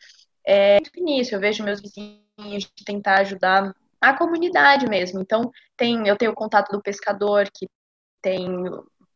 [0.47, 5.19] é, início, eu vejo meus vizinhos de tentar ajudar a comunidade mesmo.
[5.19, 7.67] Então, tem, eu tenho o contato do pescador que
[8.21, 8.47] tem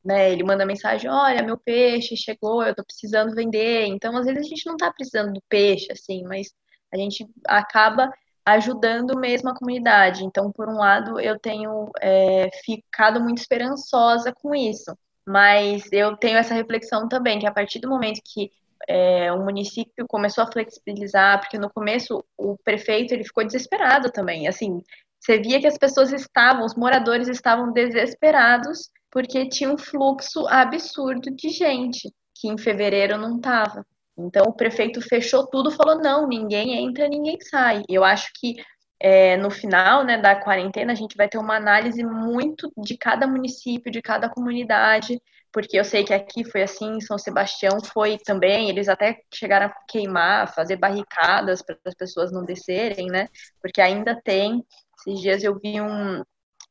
[0.08, 0.32] né?
[0.32, 3.86] Ele manda mensagem, olha, meu peixe chegou, eu tô precisando vender.
[3.88, 6.48] Então, às vezes a gente não tá precisando do peixe, assim, mas
[6.94, 8.10] a gente acaba
[8.46, 10.24] ajudando mesmo a comunidade.
[10.24, 14.98] Então, por um lado, eu tenho é, ficado muito esperançosa com isso.
[15.28, 18.50] Mas eu tenho essa reflexão também, que a partir do momento que
[18.88, 24.48] é, o município começou a flexibilizar, porque no começo o prefeito ele ficou desesperado também.
[24.48, 24.82] Assim,
[25.20, 31.36] você via que as pessoas estavam, os moradores estavam desesperados porque tinha um fluxo absurdo
[31.36, 33.84] de gente que em fevereiro não estava.
[34.16, 37.82] Então o prefeito fechou tudo, falou não, ninguém entra, ninguém sai.
[37.90, 38.54] Eu acho que
[39.00, 43.26] é, no final né, da quarentena a gente vai ter uma análise muito de cada
[43.26, 45.20] município, de cada comunidade,
[45.52, 49.66] porque eu sei que aqui foi assim, em São Sebastião foi também, eles até chegaram
[49.66, 53.28] a queimar, fazer barricadas para as pessoas não descerem, né?
[53.60, 54.64] Porque ainda tem.
[55.00, 56.22] Esses dias eu vi um,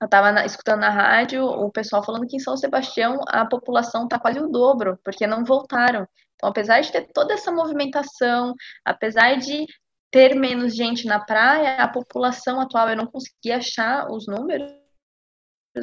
[0.01, 4.19] eu estava escutando na rádio o pessoal falando que em São Sebastião a população está
[4.19, 6.07] quase o dobro, porque não voltaram.
[6.35, 9.67] Então, apesar de ter toda essa movimentação, apesar de
[10.11, 14.71] ter menos gente na praia, a população atual, eu não consegui achar os números,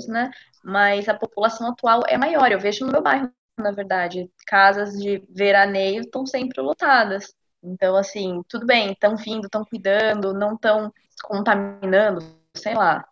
[0.07, 0.31] né?
[0.63, 2.51] Mas a população atual é maior.
[2.51, 7.33] Eu vejo no meu bairro, na verdade, casas de veraneio estão sempre lotadas.
[7.63, 10.91] Então, assim, tudo bem, estão vindo, estão cuidando, não estão
[11.23, 12.21] contaminando,
[12.55, 13.03] sei lá.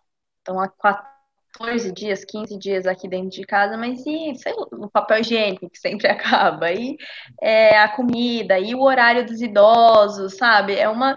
[0.42, 5.20] Estão há 14 dias, 15 dias aqui dentro de casa, mas e sei o papel
[5.20, 6.98] higiênico que sempre acaba, e
[7.42, 10.76] é, a comida, e o horário dos idosos, sabe?
[10.76, 11.16] É uma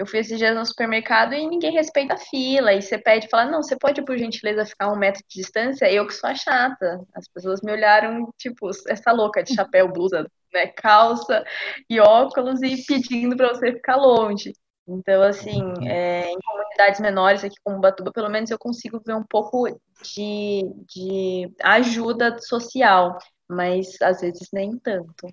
[0.00, 2.72] eu fui esses dias no supermercado e ninguém respeita a fila.
[2.72, 5.92] E você pede fala, não, você pode, por gentileza, ficar um metro de distância?
[5.92, 7.04] Eu que sou a chata.
[7.14, 11.44] As pessoas me olharam, tipo, essa louca de chapéu, blusa, né, calça
[11.88, 14.54] e óculos e pedindo para você ficar longe.
[14.90, 19.22] Então, assim, é, em comunidades menores aqui como Batuba, pelo menos eu consigo ver um
[19.22, 19.68] pouco
[20.02, 23.16] de, de ajuda social,
[23.48, 25.28] mas às vezes nem tanto.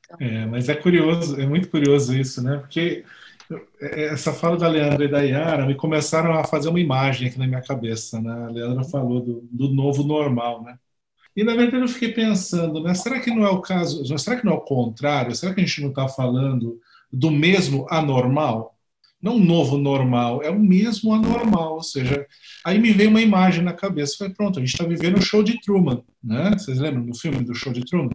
[0.00, 0.18] Então...
[0.20, 2.56] É, mas é curioso, é muito curioso isso, né?
[2.58, 3.04] Porque
[3.80, 7.46] essa fala da Leandra e da Yara me começaram a fazer uma imagem aqui na
[7.46, 8.46] minha cabeça, né?
[8.46, 10.76] A Leandra falou do, do novo normal, né?
[11.36, 12.94] E na verdade eu fiquei pensando, né?
[12.94, 14.04] Será que não é o caso?
[14.18, 15.34] Será que não é o contrário?
[15.36, 16.80] Será que a gente não está falando
[17.12, 18.77] do mesmo anormal?
[19.20, 21.74] Não um novo normal, é o mesmo anormal.
[21.74, 22.26] Ou seja,
[22.64, 24.16] aí me veio uma imagem na cabeça.
[24.16, 26.52] Falei, pronto, a gente está vivendo o show de Truman, né?
[26.52, 28.10] Vocês lembram do filme do show de Truman?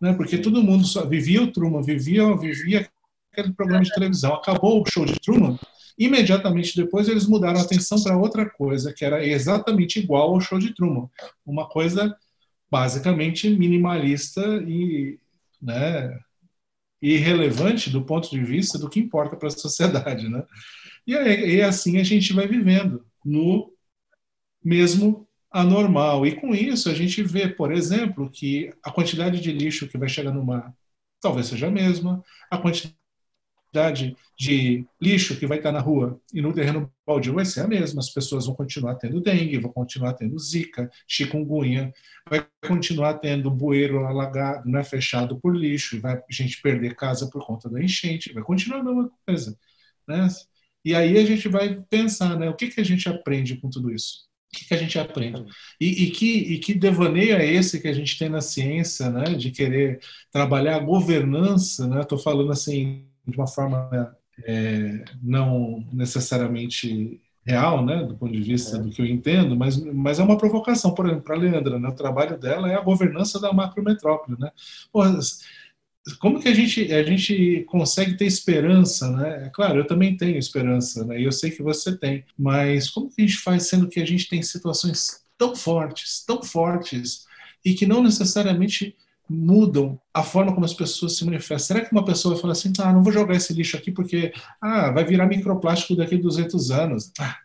[0.00, 0.12] Né?
[0.14, 2.88] Porque todo mundo só vivia o Truman, vivia, vivia
[3.32, 4.34] aquele programa de televisão.
[4.34, 5.58] Acabou o show de Truman,
[5.98, 10.58] imediatamente depois eles mudaram a atenção para outra coisa, que era exatamente igual ao show
[10.58, 11.08] de Truman.
[11.44, 12.16] Uma coisa
[12.70, 15.18] basicamente minimalista e
[15.60, 16.18] né,
[17.00, 20.28] irrelevante do ponto de vista do que importa para a sociedade.
[20.28, 20.42] Né?
[21.06, 23.72] E, é, e assim a gente vai vivendo no
[24.64, 26.26] mesmo anormal.
[26.26, 30.08] E com isso a gente vê, por exemplo, que a quantidade de lixo que vai
[30.08, 30.72] chegar no mar
[31.20, 32.94] talvez seja a mesma, a quantidade
[33.68, 37.68] quantidade de lixo que vai estar na rua e no terreno baldio vai ser a
[37.68, 38.00] mesma.
[38.00, 41.92] As pessoas vão continuar tendo dengue, vão continuar tendo zika, chikungunya,
[42.28, 47.44] vai continuar tendo bueiro alagado, né, fechado por lixo, vai a gente perder casa por
[47.44, 49.56] conta da enchente, vai continuar a mesma coisa.
[50.06, 50.28] Né?
[50.84, 53.92] E aí a gente vai pensar, né, o que, que a gente aprende com tudo
[53.92, 54.28] isso?
[54.50, 55.44] O que, que a gente aprende?
[55.78, 59.34] E, e, que, e que devaneio é esse que a gente tem na ciência, né,
[59.34, 60.00] de querer
[60.32, 62.00] trabalhar a governança, né?
[62.00, 68.76] Estou falando assim de uma forma é, não necessariamente real, né, do ponto de vista
[68.76, 68.80] é.
[68.80, 71.88] do que eu entendo, mas, mas é uma provocação, por exemplo, para a Leandra, né,
[71.88, 74.50] o trabalho dela é a governança da macrometrópole, né,
[74.92, 75.18] Porra,
[76.20, 79.46] como que a gente, a gente consegue ter esperança, né?
[79.46, 81.20] É claro, eu também tenho esperança, né?
[81.20, 84.06] E eu sei que você tem, mas como que a gente faz sendo que a
[84.06, 87.26] gente tem situações tão fortes, tão fortes
[87.64, 88.96] e que não necessariamente
[89.28, 91.76] mudam a forma como as pessoas se manifestam.
[91.76, 94.90] Será que uma pessoa fala assim, ah, não vou jogar esse lixo aqui porque ah,
[94.90, 97.12] vai virar microplástico daqui a 200 anos?
[97.20, 97.36] Ah,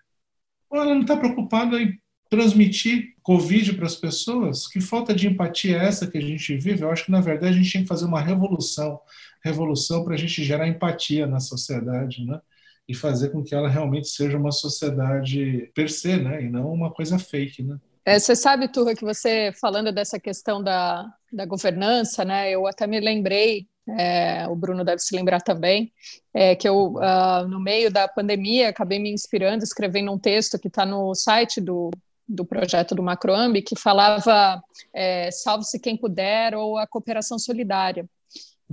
[0.71, 4.67] ela não está preocupada em transmitir Covid para as pessoas?
[4.67, 6.81] Que falta de empatia é essa que a gente vive?
[6.81, 8.99] Eu acho que, na verdade, a gente tem que fazer uma revolução,
[9.43, 12.39] revolução para a gente gerar empatia na sociedade, né?
[12.87, 16.43] E fazer com que ela realmente seja uma sociedade per se, né?
[16.43, 17.77] E não uma coisa fake, né?
[18.05, 22.51] É, você sabe, Turra, que você falando dessa questão da, da governança, né?
[22.51, 23.65] Eu até me lembrei,
[23.97, 25.91] é, o Bruno deve se lembrar também,
[26.33, 30.67] é, que eu, uh, no meio da pandemia, acabei me inspirando, escrevendo um texto que
[30.67, 31.91] está no site do,
[32.27, 34.61] do projeto do Macroambi, que falava
[34.93, 38.05] é, salve-se quem puder ou a cooperação solidária.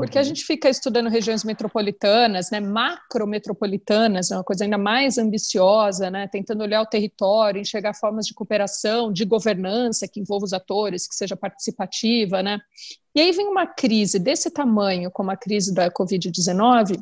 [0.00, 6.10] Porque a gente fica estudando regiões metropolitanas, né, macrometropolitanas, é uma coisa ainda mais ambiciosa,
[6.10, 11.06] né, tentando olhar o território, enxergar formas de cooperação, de governança que envolva os atores,
[11.06, 12.58] que seja participativa, né.
[13.14, 16.98] E aí vem uma crise desse tamanho, como a crise da Covid-19,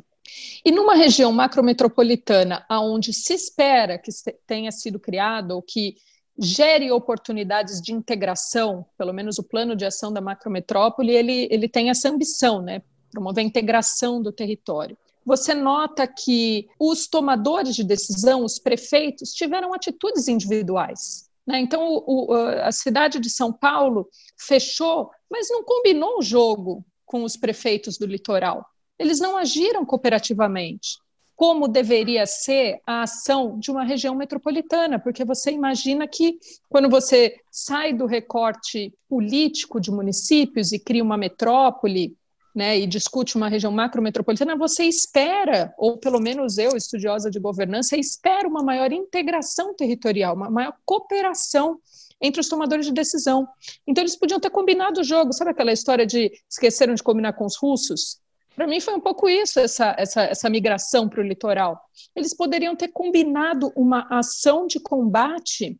[0.65, 4.11] e numa região macrometropolitana, aonde se espera que
[4.45, 5.95] tenha sido criado ou que
[6.39, 11.89] gere oportunidades de integração, pelo menos o plano de ação da macrometrópole, ele, ele tem
[11.89, 12.81] essa ambição, né,
[13.11, 14.97] promover a integração do território.
[15.25, 21.29] Você nota que os tomadores de decisão, os prefeitos, tiveram atitudes individuais.
[21.45, 21.59] Né?
[21.59, 22.33] Então, o,
[22.63, 28.05] a cidade de São Paulo fechou, mas não combinou o jogo com os prefeitos do
[28.05, 28.65] litoral.
[28.97, 30.97] Eles não agiram cooperativamente
[31.39, 36.37] como deveria ser a ação de uma região metropolitana, porque você imagina que
[36.67, 42.13] quando você sai do recorte político de municípios e cria uma metrópole,
[42.53, 47.95] né, e discute uma região macrometropolitana, você espera, ou pelo menos eu, estudiosa de governança,
[47.95, 51.79] espero uma maior integração territorial, uma maior cooperação
[52.21, 53.47] entre os tomadores de decisão.
[53.87, 57.45] Então eles podiam ter combinado o jogo, sabe aquela história de esqueceram de combinar com
[57.45, 58.19] os russos?
[58.59, 61.81] Para mim foi um pouco isso, essa, essa, essa migração para o litoral.
[62.13, 65.79] Eles poderiam ter combinado uma ação de combate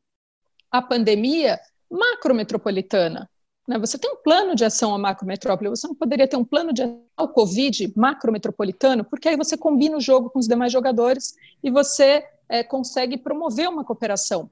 [0.71, 1.59] a pandemia
[1.91, 3.29] macrometropolitana.
[3.67, 3.77] Né?
[3.79, 6.83] Você tem um plano de ação à macrometrópole, você não poderia ter um plano de
[6.83, 11.69] ação ao Covid macrometropolitano, porque aí você combina o jogo com os demais jogadores e
[11.69, 14.49] você é, consegue promover uma cooperação.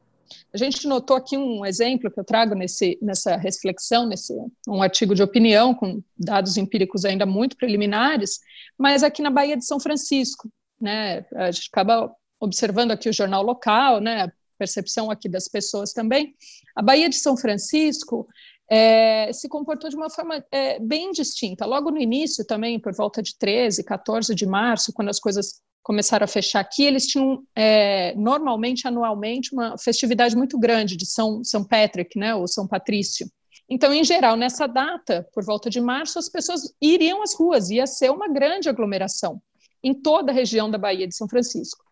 [0.53, 4.33] A gente notou aqui um exemplo que eu trago nesse, nessa reflexão, nesse
[4.67, 8.39] um artigo de opinião com dados empíricos ainda muito preliminares,
[8.77, 13.43] mas aqui na Baía de São Francisco, né, a gente acaba observando aqui o jornal
[13.43, 16.35] local, né, percepção aqui das pessoas também,
[16.75, 18.27] a Baía de São Francisco
[18.69, 21.65] é, se comportou de uma forma é, bem distinta.
[21.65, 26.25] Logo no início, também, por volta de 13, 14 de março, quando as coisas começaram
[26.25, 31.63] a fechar aqui, eles tinham é, normalmente, anualmente, uma festividade muito grande de São, São
[31.63, 33.25] Patrick, né, ou São Patrício.
[33.69, 37.87] Então, em geral, nessa data, por volta de março, as pessoas iriam às ruas, ia
[37.87, 39.41] ser uma grande aglomeração
[39.81, 41.85] em toda a região da Bahia de São Francisco.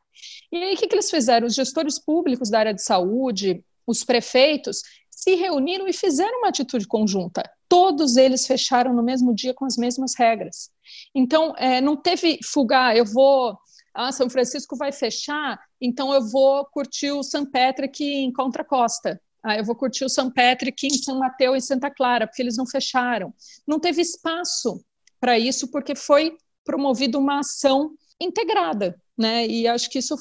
[0.52, 1.48] E aí, o que, que eles fizeram?
[1.48, 6.86] Os gestores públicos da área de saúde, os prefeitos, se reuniram e fizeram uma atitude
[6.86, 7.50] conjunta.
[7.70, 10.70] Todos eles fecharam no mesmo dia com as mesmas regras.
[11.16, 13.58] Então, é, não teve fugar, ah, eu vou.
[13.96, 17.46] Ah, São Francisco vai fechar, então eu vou curtir o St.
[17.50, 19.22] Patrick em Contra Costa.
[19.42, 20.32] Ah, eu vou curtir o St.
[20.34, 23.34] Patrick em São Mateus e Santa Clara, porque eles não fecharam.
[23.66, 24.84] Não teve espaço
[25.20, 26.36] para isso, porque foi
[26.66, 29.48] promovida uma ação integrada, né?
[29.48, 30.16] E acho que isso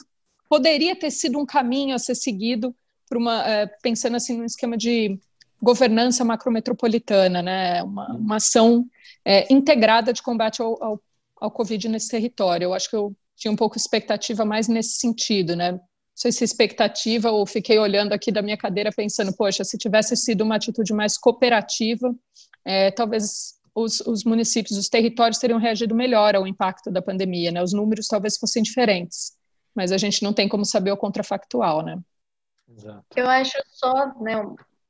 [0.48, 2.76] poderia ter sido um caminho a ser seguido
[3.08, 5.18] para uma é, pensando assim num esquema de
[5.60, 7.82] governança macrometropolitana, né?
[7.82, 8.86] Uma, uma ação
[9.24, 11.02] é, integrada de combate ao, ao,
[11.40, 12.66] ao Covid nesse território.
[12.66, 15.72] Eu acho que eu tinha um pouco expectativa mais nesse sentido, né?
[15.72, 15.80] Não
[16.14, 20.42] sei se expectativa ou fiquei olhando aqui da minha cadeira pensando, poxa, se tivesse sido
[20.42, 22.14] uma atitude mais cooperativa,
[22.64, 27.62] é, talvez os, os, municípios, os territórios teriam reagido melhor ao impacto da pandemia, né?
[27.62, 29.36] Os números talvez fossem diferentes,
[29.74, 31.98] mas a gente não tem como saber o contrafactual, né?
[32.68, 33.04] Exato.
[33.16, 34.36] Eu acho só, né,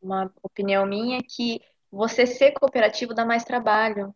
[0.01, 4.15] uma opinião minha que você ser cooperativo dá mais trabalho,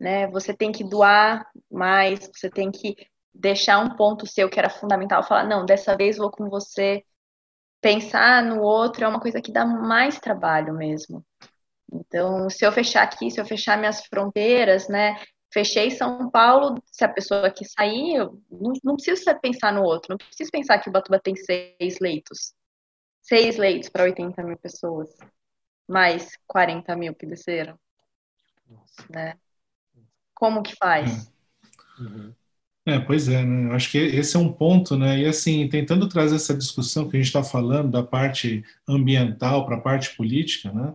[0.00, 0.26] né?
[0.28, 2.96] Você tem que doar mais, você tem que
[3.34, 7.04] deixar um ponto seu que era fundamental, falar, não, dessa vez vou com você.
[7.80, 11.24] Pensar no outro é uma coisa que dá mais trabalho mesmo.
[11.92, 15.16] Então, se eu fechar aqui, se eu fechar minhas fronteiras, né?
[15.52, 20.10] Fechei São Paulo, se a pessoa aqui sair, eu não, não preciso pensar no outro,
[20.10, 22.54] não preciso pensar que o Batuba tem seis leitos
[23.22, 25.16] seis leitos para 80 mil pessoas,
[25.88, 27.78] mais 40 mil que desceram.
[29.08, 29.38] Né?
[30.34, 31.32] Como que faz?
[31.98, 32.34] Uhum.
[32.84, 33.70] É, pois é, né?
[33.70, 35.20] Eu acho que esse é um ponto, né?
[35.20, 39.76] E assim, tentando trazer essa discussão que a gente está falando da parte ambiental para
[39.76, 40.94] a parte política, né?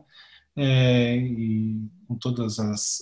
[0.55, 2.99] É, e com todas as,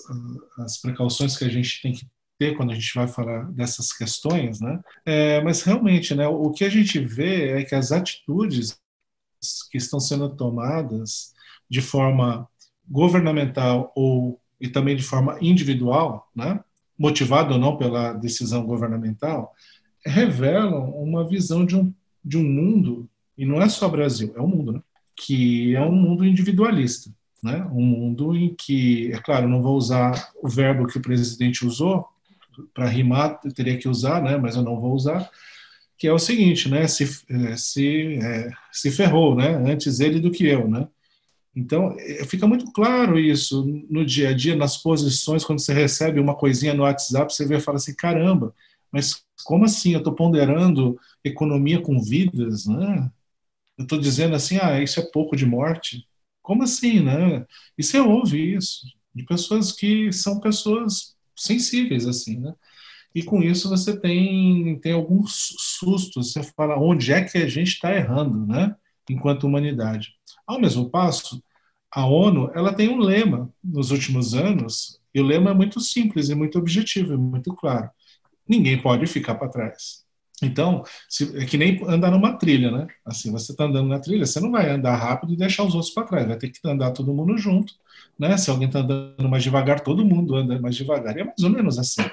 [0.59, 2.07] as precauções que a gente tem que
[2.37, 4.79] ter quando a gente vai falar dessas questões, né?
[5.05, 6.27] É, mas realmente, né?
[6.27, 8.77] O que a gente vê é que as atitudes
[9.71, 11.33] que estão sendo tomadas
[11.69, 12.47] de forma
[12.87, 16.63] governamental ou e também de forma individual, né,
[16.97, 19.53] motivado ou não pela decisão governamental,
[20.05, 21.93] revelam uma visão de um,
[22.23, 24.81] de um mundo, e não é só Brasil, é um mundo, né,
[25.15, 27.09] que é um mundo individualista.
[27.43, 31.63] Né, um mundo em que, é claro, não vou usar o verbo que o presidente
[31.63, 32.07] usou,
[32.73, 35.29] para rimar, eu teria que usar, né, mas eu não vou usar,
[35.97, 36.87] que é o seguinte, né?
[36.87, 39.55] Se, é, se, é, se ferrou, né?
[39.55, 40.87] Antes ele do que eu, né?
[41.55, 46.19] Então, é, fica muito claro isso no dia a dia, nas posições, quando você recebe
[46.19, 48.53] uma coisinha no WhatsApp, você vê e fala assim, caramba,
[48.91, 49.93] mas como assim?
[49.93, 53.11] Eu estou ponderando economia com vidas, né?
[53.77, 56.07] Eu estou dizendo assim, ah, isso é pouco de morte.
[56.41, 57.45] Como assim, né?
[57.77, 62.53] E você ouve isso de pessoas que são pessoas sensíveis, assim, né?
[63.15, 67.69] e com isso você tem, tem alguns sustos, você fala onde é que a gente
[67.69, 68.75] está errando, né,
[69.09, 70.14] enquanto humanidade.
[70.47, 71.41] Ao mesmo passo,
[71.91, 76.29] a ONU ela tem um lema nos últimos anos, e o lema é muito simples
[76.29, 77.89] e muito objetivo, e muito claro.
[78.47, 80.05] Ninguém pode ficar para trás.
[80.43, 82.87] Então, se, é que nem andar numa trilha, né?
[83.05, 85.93] Assim, você está andando na trilha, você não vai andar rápido e deixar os outros
[85.93, 87.73] para trás, vai ter que andar todo mundo junto,
[88.19, 88.35] né?
[88.37, 91.15] Se alguém está andando mais devagar, todo mundo anda mais devagar.
[91.17, 92.03] E é mais ou menos assim.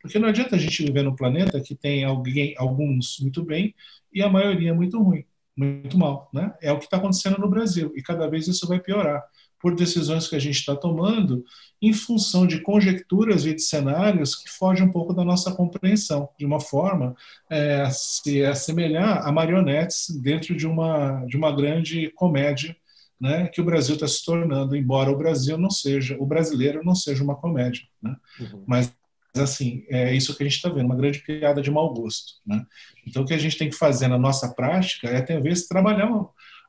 [0.00, 3.74] Porque não adianta a gente viver num planeta que tem alguém, alguns muito bem
[4.12, 5.24] e a maioria muito ruim,
[5.56, 6.54] muito mal, né?
[6.60, 9.22] É o que está acontecendo no Brasil e cada vez isso vai piorar
[9.60, 11.44] por decisões que a gente está tomando
[11.80, 16.44] em função de conjecturas e de cenários que fogem um pouco da nossa compreensão, de
[16.44, 17.14] uma forma
[17.48, 22.76] é, se assemelhar a marionetes dentro de uma, de uma grande comédia
[23.20, 26.96] né, que o Brasil está se tornando, embora o Brasil não seja, o brasileiro não
[26.96, 28.16] seja uma comédia, né?
[28.40, 28.64] Uhum.
[28.66, 28.92] Mas
[29.36, 32.64] assim, é isso que a gente está vendo, uma grande piada de mau gosto, né?
[33.06, 36.10] Então, o que a gente tem que fazer na nossa prática é, talvez, trabalhar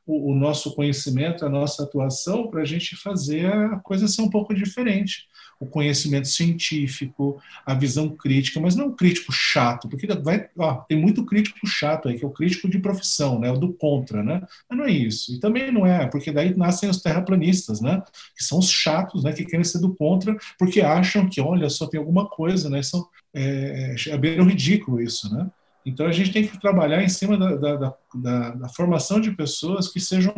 [0.06, 4.30] o, o nosso conhecimento, a nossa atuação, para a gente fazer a coisa ser um
[4.30, 5.28] pouco diferente
[5.64, 10.97] o conhecimento científico, a visão crítica, mas não um crítico chato, porque vai, ó, tem
[10.97, 14.41] muito crítico chato aí, que é o crítico de profissão, né, o do contra, né?
[14.70, 15.34] Mas não é isso.
[15.34, 18.01] E também não é, porque daí nascem os terraplanistas, né,
[18.36, 21.88] que são os chatos, né, que querem ser do contra, porque acham que, olha, só
[21.88, 22.84] tem alguma coisa, né?
[22.84, 25.49] São, é, é, é bem ridículo isso, né?
[25.86, 29.88] Então, a gente tem que trabalhar em cima da, da, da, da formação de pessoas
[29.88, 30.34] que sejam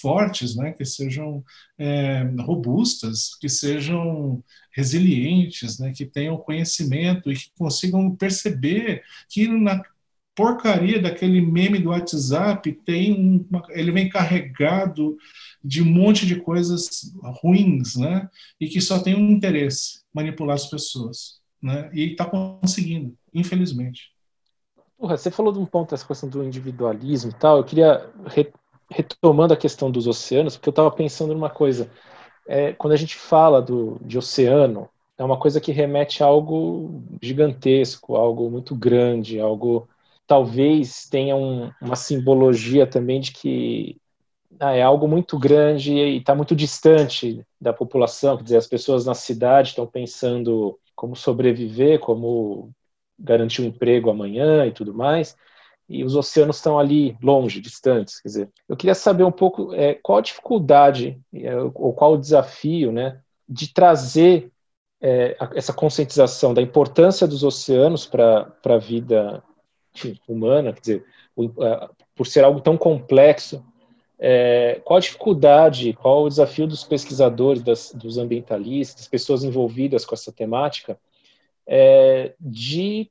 [0.00, 0.72] fortes, né?
[0.72, 1.44] que sejam
[1.78, 5.92] é, robustas, que sejam resilientes, né?
[5.92, 9.82] que tenham conhecimento e que consigam perceber que na
[10.34, 15.16] porcaria daquele meme do WhatsApp tem uma, ele vem carregado
[15.62, 17.12] de um monte de coisas
[17.42, 18.28] ruins, né?
[18.58, 21.90] E que só tem um interesse, manipular as pessoas, né?
[21.92, 24.10] E está conseguindo, infelizmente.
[25.02, 27.56] Porra, você falou de um ponto, essa questão do individualismo e tal.
[27.56, 28.52] Eu queria, re,
[28.88, 31.90] retomando a questão dos oceanos, porque eu estava pensando numa coisa.
[32.46, 34.88] É, quando a gente fala do, de oceano,
[35.18, 39.88] é uma coisa que remete a algo gigantesco, algo muito grande, algo
[40.24, 43.96] talvez tenha um, uma simbologia também de que
[44.60, 48.36] ah, é algo muito grande e está muito distante da população.
[48.36, 52.72] Quer dizer, as pessoas na cidade estão pensando como sobreviver, como
[53.18, 55.36] garantir um emprego amanhã e tudo mais,
[55.88, 58.20] e os oceanos estão ali longe, distantes.
[58.20, 62.18] Quer dizer, eu queria saber um pouco é, qual a dificuldade é, ou qual o
[62.18, 64.50] desafio, né, de trazer
[65.00, 69.42] é, essa conscientização da importância dos oceanos para a vida
[69.94, 71.04] enfim, humana, quer dizer,
[71.36, 71.50] o,
[72.14, 73.64] por ser algo tão complexo,
[74.18, 80.04] é, qual a dificuldade, qual o desafio dos pesquisadores, das, dos ambientalistas, das pessoas envolvidas
[80.04, 80.96] com essa temática,
[81.66, 83.10] é, de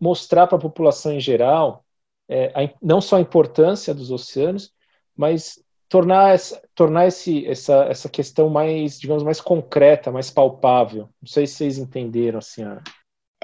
[0.00, 1.84] mostrar para a população em geral
[2.28, 4.72] é, a, não só a importância dos oceanos,
[5.14, 11.10] mas tornar, essa, tornar esse, essa, essa questão mais, digamos, mais concreta, mais palpável.
[11.20, 12.64] Não sei se vocês entenderam assim.
[12.64, 12.82] A...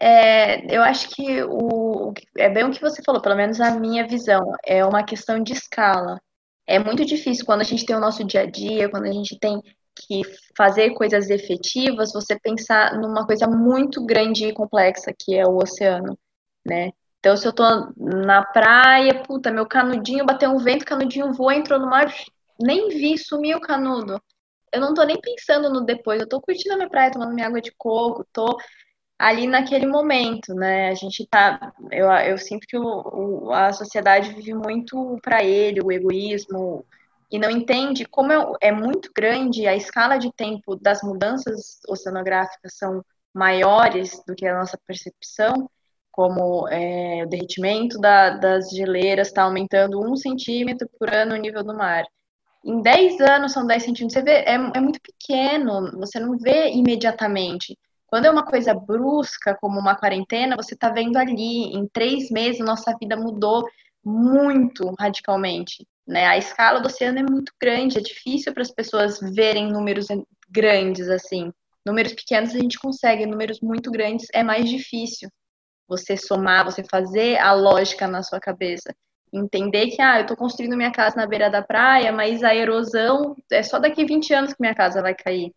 [0.00, 4.06] É, eu acho que o, é bem o que você falou, pelo menos a minha
[4.06, 6.18] visão, é uma questão de escala.
[6.66, 9.38] É muito difícil quando a gente tem o nosso dia a dia, quando a gente
[9.38, 9.60] tem
[10.06, 10.22] que
[10.56, 16.18] fazer coisas efetivas, você pensar numa coisa muito grande e complexa que é o oceano,
[16.66, 16.92] né?
[17.18, 17.64] Então, se eu tô
[17.96, 22.12] na praia, puta, meu canudinho bateu um vento, canudinho voa, entrou no mar,
[22.60, 24.22] nem vi, sumiu o canudo.
[24.72, 27.46] Eu não tô nem pensando no depois, eu tô curtindo a minha praia, tomando minha
[27.46, 28.56] água de coco, tô
[29.18, 30.90] ali naquele momento, né?
[30.90, 32.84] A gente tá, eu, eu sinto que o,
[33.46, 36.84] o a sociedade vive muito para ele, o egoísmo,
[37.30, 42.76] e não entende como é, é muito grande a escala de tempo das mudanças oceanográficas
[42.76, 43.04] são
[43.34, 45.70] maiores do que a nossa percepção,
[46.10, 51.62] como é, o derretimento da, das geleiras está aumentando um centímetro por ano o nível
[51.62, 52.04] do mar.
[52.64, 56.70] Em 10 anos são 10 centímetros, você vê, é, é muito pequeno, você não vê
[56.72, 57.78] imediatamente.
[58.06, 62.58] Quando é uma coisa brusca, como uma quarentena, você está vendo ali, em três meses,
[62.58, 63.64] nossa vida mudou
[64.02, 65.86] muito radicalmente.
[66.08, 66.26] Né?
[66.26, 70.06] A escala do oceano é muito grande, é difícil para as pessoas verem números
[70.48, 71.52] grandes assim.
[71.84, 75.28] Números pequenos a gente consegue, números muito grandes é mais difícil.
[75.86, 78.94] Você somar, você fazer a lógica na sua cabeça.
[79.30, 83.36] Entender que, ah, eu estou construindo minha casa na beira da praia, mas a erosão
[83.52, 85.52] é só daqui 20 anos que minha casa vai cair,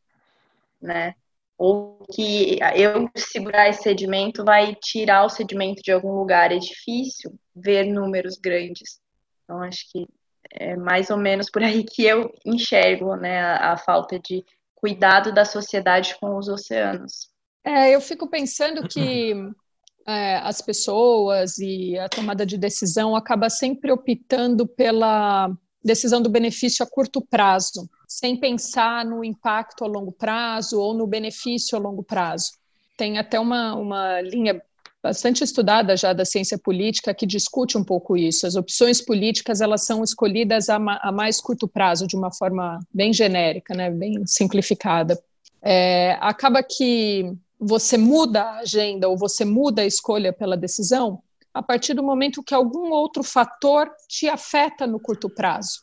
[0.82, 1.16] né?
[1.58, 6.52] Ou que eu segurar esse sedimento vai tirar o sedimento de algum lugar.
[6.52, 9.00] É difícil ver números grandes.
[9.46, 10.08] Então, acho que
[10.54, 14.44] é mais ou menos por aí que eu enxergo né, a, a falta de
[14.76, 17.30] cuidado da sociedade com os oceanos.
[17.64, 19.34] É, eu fico pensando que
[20.08, 25.52] é, as pessoas e a tomada de decisão acaba sempre optando pela
[25.84, 31.08] decisão do benefício a curto prazo, sem pensar no impacto a longo prazo ou no
[31.08, 32.52] benefício a longo prazo.
[32.98, 34.62] Tem até uma, uma linha
[35.02, 38.46] bastante estudada já da ciência política que discute um pouco isso.
[38.46, 42.80] As opções políticas elas são escolhidas a, ma a mais curto prazo, de uma forma
[42.94, 45.22] bem genérica, né, bem simplificada.
[45.62, 51.22] É, acaba que você muda a agenda ou você muda a escolha pela decisão
[51.54, 55.82] a partir do momento que algum outro fator te afeta no curto prazo.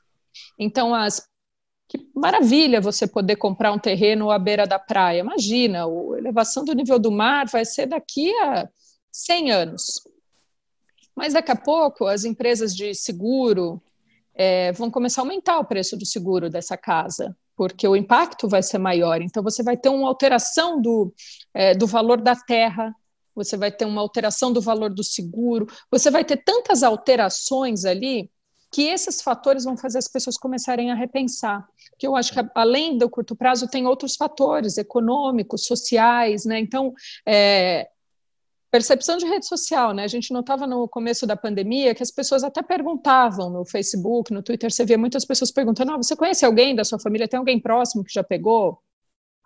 [0.59, 1.29] Então, as
[1.89, 5.21] que maravilha você poder comprar um terreno à beira da praia.
[5.21, 8.69] Imagina, a elevação do nível do mar vai ser daqui a
[9.13, 10.09] 100 anos.
[11.15, 13.83] Mas daqui a pouco as empresas de seguro
[14.35, 18.63] é, vão começar a aumentar o preço do seguro dessa casa, porque o impacto vai
[18.63, 19.21] ser maior.
[19.21, 21.13] Então você vai ter uma alteração do,
[21.53, 22.95] é, do valor da terra,
[23.35, 28.31] você vai ter uma alteração do valor do seguro, você vai ter tantas alterações ali
[28.71, 31.67] que esses fatores vão fazer as pessoas começarem a repensar.
[31.99, 36.59] Que eu acho que além do curto prazo tem outros fatores econômicos, sociais, né?
[36.61, 36.93] Então,
[37.27, 37.89] é,
[38.71, 40.05] percepção de rede social, né?
[40.05, 44.43] A gente notava no começo da pandemia que as pessoas até perguntavam no Facebook, no
[44.43, 47.29] Twitter, você via muitas pessoas perguntando: ah, você conhece alguém da sua família?
[47.29, 48.79] Tem alguém próximo que já pegou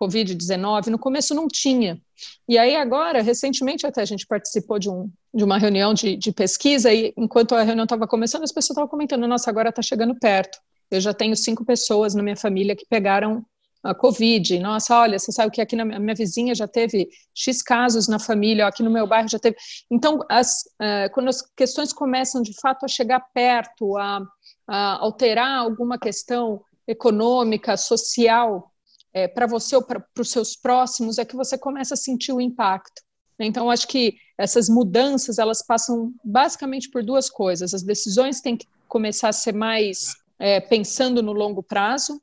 [0.01, 0.87] Covid-19?
[0.87, 2.01] No começo não tinha.
[2.47, 6.31] E aí agora, recentemente até a gente participou de, um, de uma reunião de, de
[6.31, 10.15] pesquisa e enquanto a reunião estava começando, as pessoas estavam comentando: nossa, agora está chegando
[10.19, 10.59] perto.
[10.91, 13.43] Eu já tenho cinco pessoas na minha família que pegaram
[13.83, 14.59] a Covid.
[14.59, 18.65] Nossa, olha, você sabe que aqui na minha vizinha já teve X casos na família,
[18.65, 19.57] aqui no meu bairro já teve.
[19.91, 24.21] Então, as, uh, quando as questões começam de fato a chegar perto, a,
[24.67, 28.71] a alterar alguma questão econômica, social,
[29.13, 32.41] é, para você ou para os seus próximos, é que você começa a sentir o
[32.41, 33.01] impacto.
[33.39, 37.73] Então, acho que essas mudanças elas passam basicamente por duas coisas.
[37.73, 42.21] As decisões têm que começar a ser mais é, pensando no longo prazo,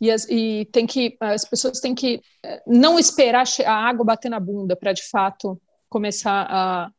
[0.00, 4.28] e, as, e tem que as pessoas têm que eh, não esperar a água bater
[4.28, 6.90] na bunda para de fato começar a,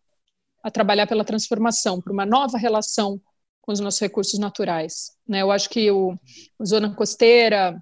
[0.64, 3.22] a trabalhar pela transformação, para uma nova relação
[3.62, 5.12] com os nossos recursos naturais.
[5.28, 5.41] Né?
[5.41, 6.18] Eu acho que o,
[6.58, 7.78] o zona costeira,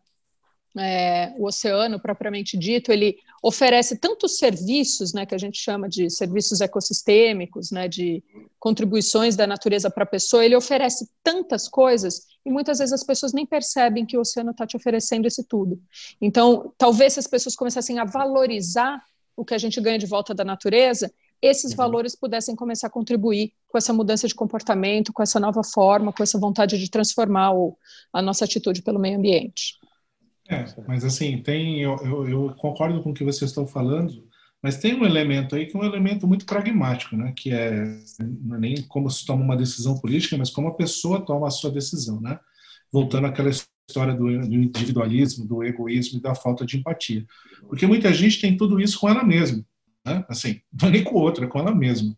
[0.78, 6.09] é, o oceano propriamente dito, ele oferece tantos serviços, né, que a gente chama de
[6.09, 8.24] serviços ecossistêmicos, né, de
[8.57, 13.33] contribuições da natureza para a pessoa, ele oferece tantas coisas e muitas vezes as pessoas
[13.33, 15.81] nem percebem que o oceano está te oferecendo esse tudo.
[16.21, 19.01] Então, talvez se as pessoas começassem a valorizar
[19.35, 21.77] o que a gente ganha de volta da natureza, esses uhum.
[21.77, 26.23] valores pudessem começar a contribuir com essa mudança de comportamento, com essa nova forma, com
[26.23, 27.77] essa vontade de transformar o,
[28.13, 29.77] a nossa atitude pelo meio ambiente.
[30.49, 34.27] É, mas assim, tem, eu, eu, eu, concordo com o que vocês estão falando,
[34.64, 37.34] mas tem um elemento aí que é um elemento muito pragmático, né?
[37.36, 37.84] Que é
[38.20, 41.51] não é nem como se toma uma decisão política, mas como a pessoa toma a
[41.51, 42.39] sua decisão, né?
[42.91, 47.26] Voltando àquela história do, individualismo, do egoísmo e da falta de empatia,
[47.68, 49.64] porque muita gente tem tudo isso com ela mesma,
[50.05, 50.26] né?
[50.30, 52.18] Assim, não é nem com o outro, é com ela mesma.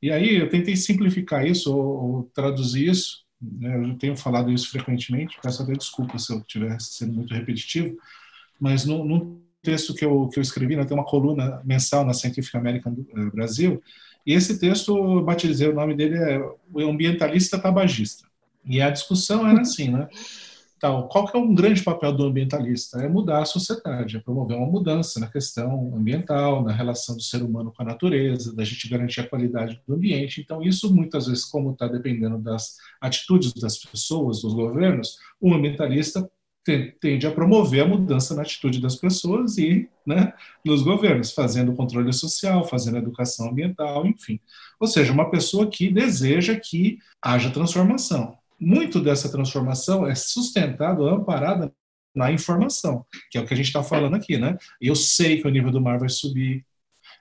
[0.00, 4.70] E aí eu tentei simplificar isso ou, ou traduzir isso né, eu tenho falado isso
[4.70, 7.96] frequentemente, peço até desculpa se eu estiver sendo muito repetitivo,
[8.60, 12.12] mas no, no texto que eu, que eu escrevi, né, tem uma coluna mensal na
[12.12, 13.82] Scientific American do, uh, Brasil,
[14.26, 16.40] e esse texto, eu batizei, o nome dele é
[16.72, 18.26] O Ambientalista Tabagista.
[18.64, 20.08] E a discussão era assim, né?
[20.76, 23.00] Então, qual que é um grande papel do ambientalista?
[23.00, 27.40] É mudar a sociedade, é promover uma mudança na questão ambiental, na relação do ser
[27.40, 30.40] humano com a natureza, da gente garantir a qualidade do ambiente.
[30.40, 36.28] Então, isso muitas vezes, como está dependendo das atitudes das pessoas, dos governos, o ambientalista
[37.00, 40.32] tende a promover a mudança na atitude das pessoas e né,
[40.64, 44.38] nos governos, fazendo controle social, fazendo educação ambiental, enfim.
[44.78, 51.72] Ou seja, uma pessoa que deseja que haja transformação muito dessa transformação é sustentada, amparada
[52.14, 54.56] na informação, que é o que a gente está falando aqui, né?
[54.80, 56.64] Eu sei que o nível do mar vai subir,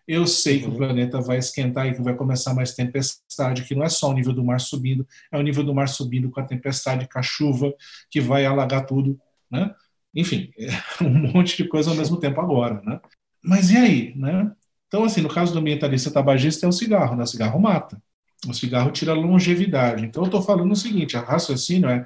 [0.07, 0.77] eu sei que o uhum.
[0.77, 4.33] planeta vai esquentar e que vai começar mais tempestade, que não é só o nível
[4.33, 7.73] do mar subindo, é o nível do mar subindo com a tempestade, com a chuva,
[8.09, 9.19] que vai alagar tudo,
[9.51, 9.73] né?
[10.13, 10.69] Enfim, é
[11.03, 12.99] um monte de coisa ao mesmo tempo agora, né?
[13.43, 14.51] Mas e aí, né?
[14.87, 17.23] Então, assim, no caso do ambientalista tabagista é o cigarro, né?
[17.23, 18.01] O cigarro mata.
[18.47, 20.05] O cigarro tira longevidade.
[20.05, 22.03] Então, eu estou falando o seguinte: a raciocínio é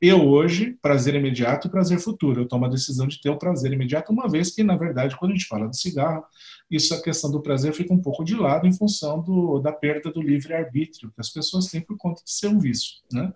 [0.00, 2.40] eu hoje, prazer imediato e prazer futuro.
[2.40, 5.32] Eu tomo a decisão de ter o prazer imediato, uma vez que, na verdade, quando
[5.32, 6.24] a gente fala do cigarro,
[6.70, 10.10] isso a questão do prazer fica um pouco de lado em função do, da perda
[10.10, 13.00] do livre-arbítrio que as pessoas têm por conta de ser um vício.
[13.12, 13.30] Né?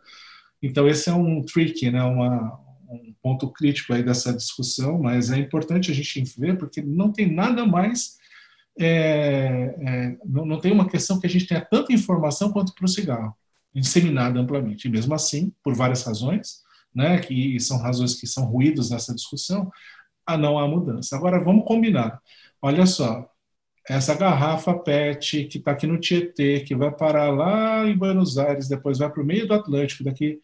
[0.62, 2.02] Então, esse é um trick, né?
[2.02, 2.58] Uma,
[2.94, 7.32] um ponto crítico aí dessa discussão, mas é importante a gente ver, porque não tem
[7.32, 8.16] nada mais
[8.78, 12.84] é, é, não, não, tem uma questão que a gente tenha tanta informação quanto para
[12.84, 13.34] o cigarro,
[13.72, 14.88] disseminada amplamente.
[14.88, 16.62] E mesmo assim, por várias razões,
[16.94, 19.70] né, que são razões que são ruídos nessa discussão,
[20.26, 21.16] ah, não há mudança.
[21.16, 22.20] Agora, vamos combinar.
[22.60, 23.28] Olha só,
[23.88, 28.68] essa garrafa PET que está aqui no Tietê, que vai parar lá em Buenos Aires,
[28.68, 30.40] depois vai para o meio do Atlântico, daqui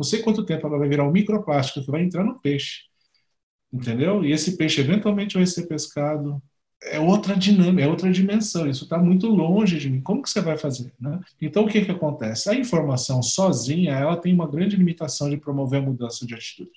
[0.00, 2.84] não sei quanto tempo ela vai virar um microplástico que vai entrar no peixe.
[3.70, 4.24] Entendeu?
[4.24, 6.42] E esse peixe eventualmente vai ser pescado,
[6.82, 8.66] é outra dinâmica, é outra dimensão.
[8.66, 10.00] Isso está muito longe de mim.
[10.00, 10.94] Como que você vai fazer?
[10.98, 11.20] Né?
[11.38, 12.48] Então, o que, que acontece?
[12.48, 16.70] A informação sozinha ela tem uma grande limitação de promover a mudança de atitude.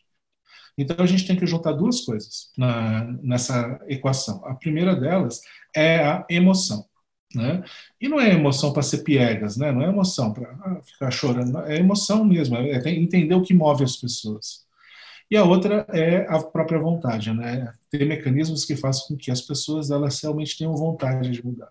[0.78, 4.46] Então, a gente tem que juntar duas coisas na, nessa equação.
[4.46, 5.40] A primeira delas
[5.74, 6.86] é a emoção.
[7.34, 7.64] Né?
[8.00, 9.72] E não é emoção para ser piegas, né?
[9.72, 13.84] não é emoção para ah, ficar chorando, é emoção mesmo, é entender o que move
[13.84, 14.64] as pessoas.
[15.32, 17.74] E a outra é a própria vontade, né?
[17.90, 21.70] Ter mecanismos que façam com que as pessoas elas realmente tenham vontade de mudar,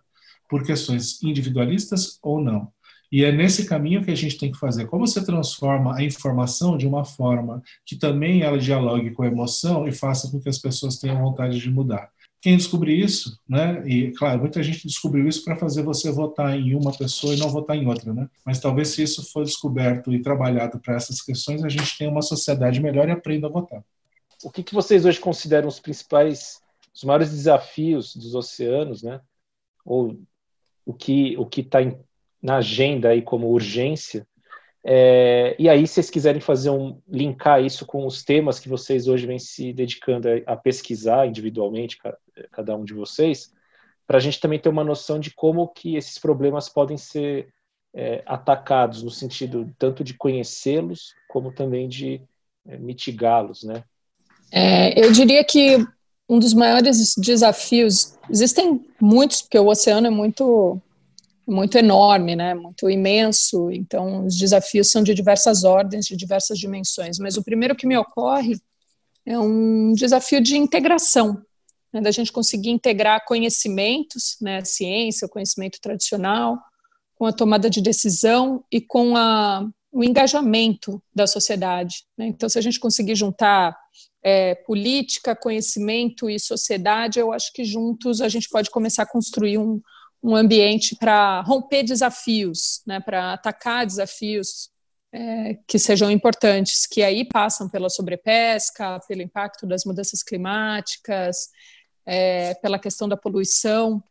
[0.49, 2.73] por questões individualistas ou não.
[3.13, 4.87] E é nesse caminho que a gente tem que fazer.
[4.87, 9.87] Como você transforma a informação de uma forma que também ela dialogue com a emoção
[9.87, 12.11] e faça com que as pessoas tenham vontade de mudar.
[12.43, 13.84] Quem descobrir isso, né?
[13.86, 17.49] E claro, muita gente descobriu isso para fazer você votar em uma pessoa e não
[17.49, 18.28] votar em outra, né?
[18.45, 22.20] Mas talvez se isso for descoberto e trabalhado para essas questões, a gente tenha uma
[22.20, 23.84] sociedade melhor e aprenda a votar.
[24.43, 26.61] O que, que vocês hoje consideram os principais,
[26.93, 29.20] os maiores desafios dos oceanos, né?
[29.84, 30.18] Ou
[30.84, 31.78] o que o que está
[32.43, 34.26] na agenda aí como urgência.
[34.84, 39.07] É, e aí, se vocês quiserem fazer um linkar isso com os temas que vocês
[39.07, 41.99] hoje vêm se dedicando a, a pesquisar individualmente,
[42.51, 43.53] cada um de vocês,
[44.07, 47.53] para a gente também ter uma noção de como que esses problemas podem ser
[47.95, 52.20] é, atacados no sentido tanto de conhecê-los como também de
[52.66, 53.84] é, mitigá-los, né?
[54.51, 55.86] É, eu diria que
[56.28, 60.80] um dos maiores desafios existem muitos porque o oceano é muito
[61.45, 67.18] muito enorme, né, muito imenso, então os desafios são de diversas ordens, de diversas dimensões,
[67.18, 68.61] mas o primeiro que me ocorre
[69.26, 71.43] é um desafio de integração,
[71.93, 76.59] né, da gente conseguir integrar conhecimentos, né, ciência, o conhecimento tradicional,
[77.14, 82.05] com a tomada de decisão e com a, o engajamento da sociedade.
[82.16, 82.26] Né?
[82.26, 83.76] Então, se a gente conseguir juntar
[84.22, 89.59] é, política, conhecimento e sociedade, eu acho que juntos a gente pode começar a construir
[89.59, 89.80] um,
[90.22, 94.70] um ambiente para romper desafios, né, para atacar desafios
[95.12, 101.49] é, que sejam importantes, que aí passam pela sobrepesca, pelo impacto das mudanças climáticas,
[102.07, 104.03] é, pela questão da poluição,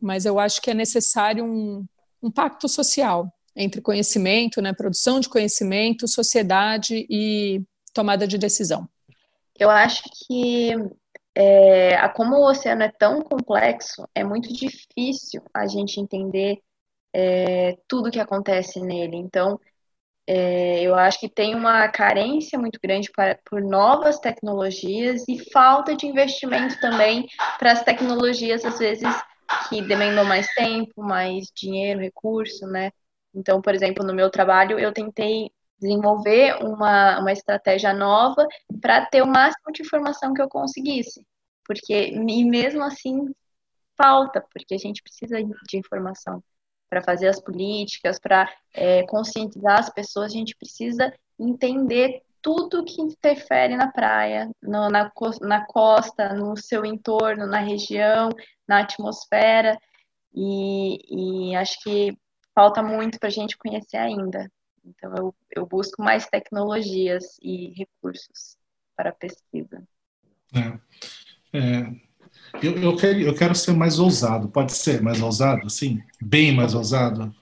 [0.00, 1.84] mas eu acho que é necessário um,
[2.22, 8.88] um pacto social entre conhecimento, né, produção de conhecimento, sociedade e tomada de decisão.
[9.58, 10.72] Eu acho que
[11.34, 16.60] é, como o oceano é tão complexo, é muito difícil a gente entender
[17.12, 19.16] é, tudo que acontece nele.
[19.16, 19.60] Então,
[20.32, 25.96] é, eu acho que tem uma carência muito grande para, por novas tecnologias e falta
[25.96, 27.26] de investimento também
[27.58, 29.08] para as tecnologias, às vezes,
[29.68, 32.92] que demandam mais tempo, mais dinheiro, recurso, né?
[33.34, 35.50] Então, por exemplo, no meu trabalho, eu tentei
[35.80, 38.46] desenvolver uma, uma estratégia nova
[38.80, 41.26] para ter o máximo de informação que eu conseguisse.
[41.66, 43.34] Porque, e mesmo assim,
[44.00, 46.40] falta, porque a gente precisa de informação
[46.90, 53.00] para fazer as políticas, para é, conscientizar as pessoas, a gente precisa entender tudo que
[53.00, 55.10] interfere na praia, no, na,
[55.42, 58.30] na costa, no seu entorno, na região,
[58.66, 59.78] na atmosfera,
[60.34, 62.16] e, e acho que
[62.54, 64.50] falta muito para a gente conhecer ainda.
[64.84, 68.56] Então, eu, eu busco mais tecnologias e recursos
[68.96, 69.82] para a pesquisa.
[70.54, 72.09] É, é,
[72.62, 74.48] eu, eu, quero, eu quero ser mais ousado.
[74.48, 76.00] Pode ser mais ousado, sim?
[76.20, 77.34] Bem mais ousado?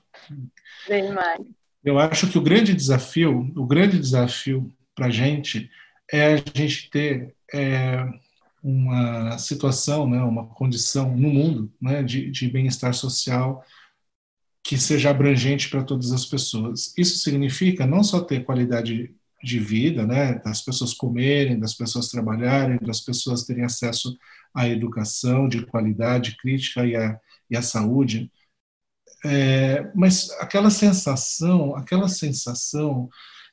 [0.89, 1.41] Bem mais.
[1.85, 5.71] Eu acho que o grande desafio, o grande desafio para a gente
[6.11, 8.05] é a gente ter é,
[8.63, 13.65] uma situação, né, uma condição no mundo né, de, de bem-estar social
[14.63, 16.93] que seja abrangente para todas as pessoas.
[16.97, 22.79] Isso significa não só ter qualidade de vida, né, das pessoas comerem, das pessoas trabalharem,
[22.83, 24.19] das pessoas terem acesso
[24.55, 27.19] à educação de qualidade crítica e à,
[27.51, 28.31] e à saúde,
[29.25, 33.09] é, mas aquela sensação, aquela sensação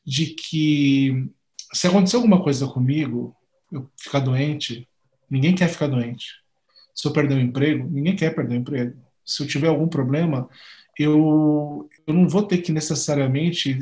[0.05, 1.27] de que
[1.73, 3.35] se acontecer alguma coisa comigo,
[3.71, 4.87] eu ficar doente,
[5.29, 6.27] ninguém quer ficar doente.
[6.93, 8.97] Se eu perder o emprego, ninguém quer perder o emprego.
[9.25, 10.47] Se eu tiver algum problema,
[10.97, 13.77] eu, eu não vou ter que necessariamente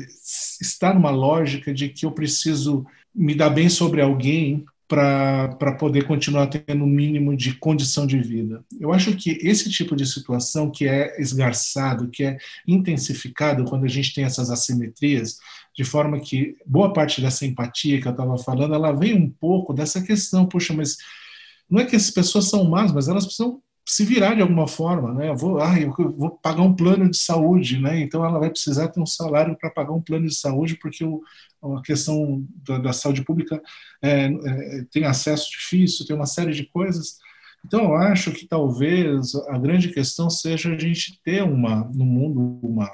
[0.60, 2.84] estar numa lógica de que eu preciso
[3.14, 4.64] me dar bem sobre alguém
[4.94, 8.64] para poder continuar tendo o um mínimo de condição de vida.
[8.78, 13.88] Eu acho que esse tipo de situação que é esgarçado, que é intensificado quando a
[13.88, 15.38] gente tem essas assimetrias,
[15.76, 19.74] de forma que boa parte dessa empatia que eu estava falando, ela vem um pouco
[19.74, 20.96] dessa questão, puxa, mas
[21.68, 25.12] não é que as pessoas são más, mas elas precisam se virar de alguma forma,
[25.12, 25.28] né?
[25.28, 28.00] Eu vou, ah, eu vou pagar um plano de saúde, né?
[28.00, 31.22] Então ela vai precisar ter um salário para pagar um plano de saúde, porque o,
[31.76, 33.62] a questão da, da saúde pública
[34.02, 37.18] é, é, tem acesso difícil, tem uma série de coisas.
[37.64, 42.60] Então eu acho que talvez a grande questão seja a gente ter uma no mundo
[42.62, 42.90] uma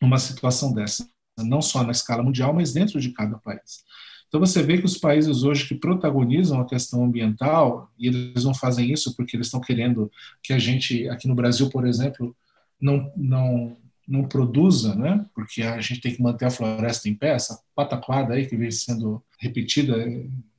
[0.00, 1.08] uma situação dessa,
[1.38, 3.84] não só na escala mundial, mas dentro de cada país.
[4.28, 8.54] Então você vê que os países hoje que protagonizam a questão ambiental, e eles não
[8.54, 10.10] fazem isso porque eles estão querendo
[10.42, 12.36] que a gente, aqui no Brasil, por exemplo,
[12.80, 13.76] não, não,
[14.06, 15.24] não produza, né?
[15.34, 18.70] porque a gente tem que manter a floresta em pé, essa pataquada aí que vem
[18.70, 19.96] sendo repetida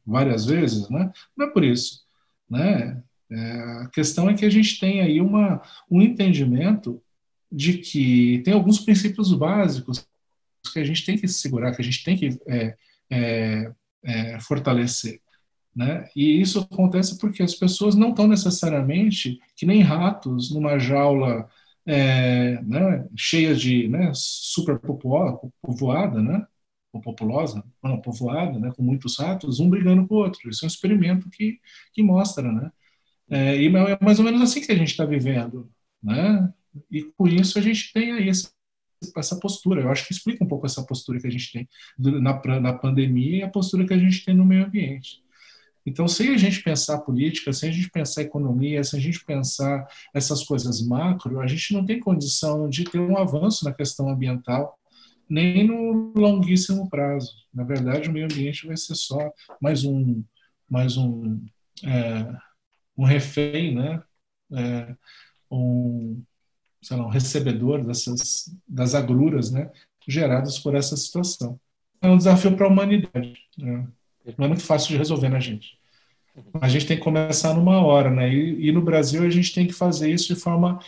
[0.05, 1.11] várias vezes, né?
[1.37, 2.01] não é por isso.
[2.49, 3.01] Né?
[3.31, 3.51] É,
[3.83, 6.99] a questão é que a gente tem aí uma, um entendimento
[7.51, 10.05] de que tem alguns princípios básicos
[10.73, 12.75] que a gente tem que segurar, que a gente tem que é,
[13.09, 13.71] é,
[14.03, 15.21] é, fortalecer.
[15.75, 16.09] Né?
[16.15, 21.47] E isso acontece porque as pessoas não estão necessariamente que nem ratos numa jaula
[21.85, 26.45] é, né, cheia de né, super povoada, né,
[26.91, 30.49] ou populosa, não, povoada, né, com muitos ratos, um brigando com o outro.
[30.49, 31.59] Isso é um experimento que,
[31.93, 32.71] que mostra, né?
[33.29, 36.51] É, e é mais ou menos assim que a gente está vivendo, né?
[36.91, 38.49] E com isso a gente tem aí esse,
[39.15, 39.81] essa postura.
[39.81, 43.37] Eu acho que explica um pouco essa postura que a gente tem na, na pandemia
[43.37, 45.21] e a postura que a gente tem no meio ambiente.
[45.85, 49.87] Então, sem a gente pensar política, sem a gente pensar economia, sem a gente pensar
[50.13, 54.77] essas coisas macro, a gente não tem condição de ter um avanço na questão ambiental,
[55.27, 57.33] nem no longuíssimo prazo.
[57.53, 59.31] Na verdade, o meio ambiente vai ser só
[59.61, 60.23] mais um,
[60.69, 61.43] mais um,
[61.83, 62.35] é,
[62.97, 64.03] um refém, né?
[64.53, 64.95] É,
[65.49, 66.21] um,
[66.81, 69.69] sei lá, um recebedor dessas das agruras, né?
[70.07, 71.59] Geradas por essa situação.
[72.01, 73.35] É um desafio para a humanidade.
[73.57, 73.87] Né?
[74.37, 75.77] Não é muito fácil de resolver na né, gente.
[76.61, 78.33] A gente tem que começar numa hora, né?
[78.33, 80.79] E, e, no Brasil a gente tem que fazer isso de forma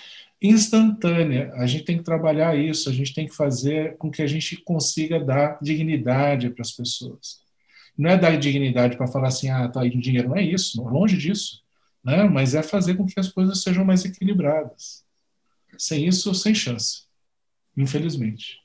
[0.42, 1.52] instantânea.
[1.56, 4.58] A gente tem que trabalhar isso, a gente tem que fazer com que a gente
[4.58, 7.42] consiga dar dignidade para as pessoas.
[7.98, 10.82] Não é dar dignidade para falar assim, ah, tá aí o dinheiro, não é isso,
[10.82, 11.62] longe disso
[12.04, 12.24] né?
[12.24, 15.04] mas é fazer com que as coisas sejam mais equilibradas.
[15.82, 17.06] Sem isso, sem chance,
[17.76, 18.60] infelizmente.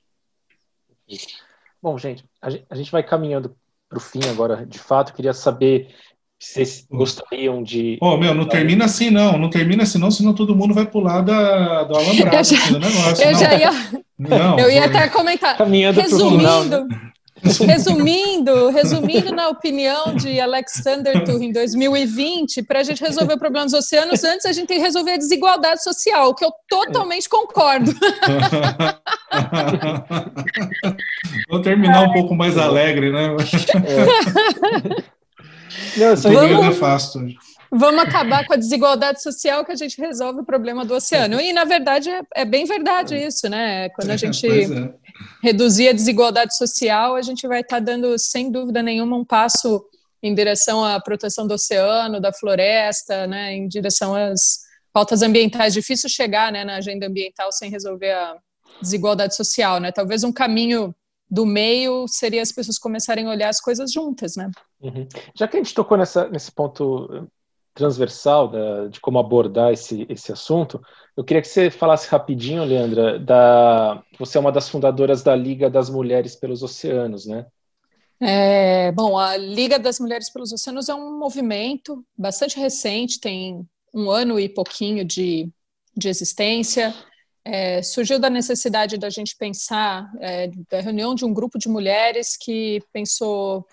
[1.83, 3.57] Bom, gente, a gente vai caminhando
[3.89, 4.67] para o fim agora.
[4.67, 5.95] De fato, queria saber
[6.39, 7.97] se vocês gostariam de.
[8.03, 9.39] Oh, meu, não termina assim, não.
[9.39, 12.73] Não termina assim, não, senão todo mundo vai pular da, do alambrado eu já, assim,
[12.73, 13.25] do negócio.
[13.25, 13.41] Eu não.
[13.41, 13.71] já ia.
[14.19, 15.57] Não, eu ia até comentar.
[15.57, 17.06] Caminhando Resumindo, final, né?
[17.67, 23.65] Resumindo, resumindo na opinião de Alexander Turr em 2020, para a gente resolver o problema
[23.67, 27.93] dos oceanos, antes a gente tem que resolver a desigualdade social, que eu totalmente concordo.
[31.49, 33.37] Vou terminar um pouco mais alegre, né?
[33.85, 34.07] É.
[35.99, 36.67] Não, Vamos...
[36.67, 37.21] nefasto.
[37.71, 41.41] Vamos acabar com a desigualdade social que a gente resolve o problema do oceano.
[41.41, 43.89] E, na verdade, é, é bem verdade isso, né?
[43.91, 44.95] Quando a é, gente é,
[45.43, 49.85] reduzir a desigualdade social, a gente vai estar tá dando, sem dúvida nenhuma, um passo
[50.23, 54.61] em direção à proteção do oceano, da floresta, né, em direção às
[54.93, 55.75] pautas ambientais.
[55.75, 58.37] Difícil chegar né, na agenda ambiental sem resolver a
[58.81, 59.79] desigualdade social.
[59.79, 59.93] Né?
[59.93, 60.95] Talvez um caminho
[61.31, 64.37] do meio seria as pessoas começarem a olhar as coisas juntas.
[64.37, 64.51] Né?
[64.81, 65.07] Uhum.
[65.35, 67.29] Já que a gente tocou nessa, nesse ponto
[67.75, 70.81] transversal da, de como abordar esse, esse assunto,
[71.17, 75.71] eu queria que você falasse rapidinho, Leandra, da você é uma das fundadoras da Liga
[75.71, 77.47] das Mulheres pelos Oceanos, né?
[78.21, 84.11] É, bom, a Liga das Mulheres pelos Oceanos é um movimento bastante recente, tem um
[84.11, 85.49] ano e pouquinho de,
[85.97, 86.95] de existência.
[87.45, 92.37] É, surgiu da necessidade da gente pensar, é, da reunião de um grupo de mulheres
[92.37, 93.67] que pensou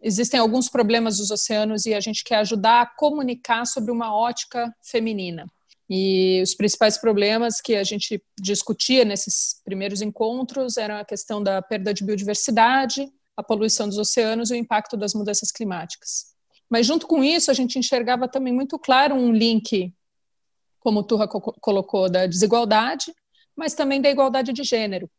[0.00, 4.72] existem alguns problemas dos oceanos e a gente quer ajudar a comunicar sobre uma ótica
[4.80, 5.46] feminina.
[5.90, 11.62] E os principais problemas que a gente discutia nesses primeiros encontros eram a questão da
[11.62, 16.26] perda de biodiversidade, a poluição dos oceanos e o impacto das mudanças climáticas.
[16.68, 19.94] Mas, junto com isso, a gente enxergava também muito claro um link,
[20.78, 23.14] como o Turra co colocou, da desigualdade,
[23.56, 25.10] mas também da igualdade de gênero.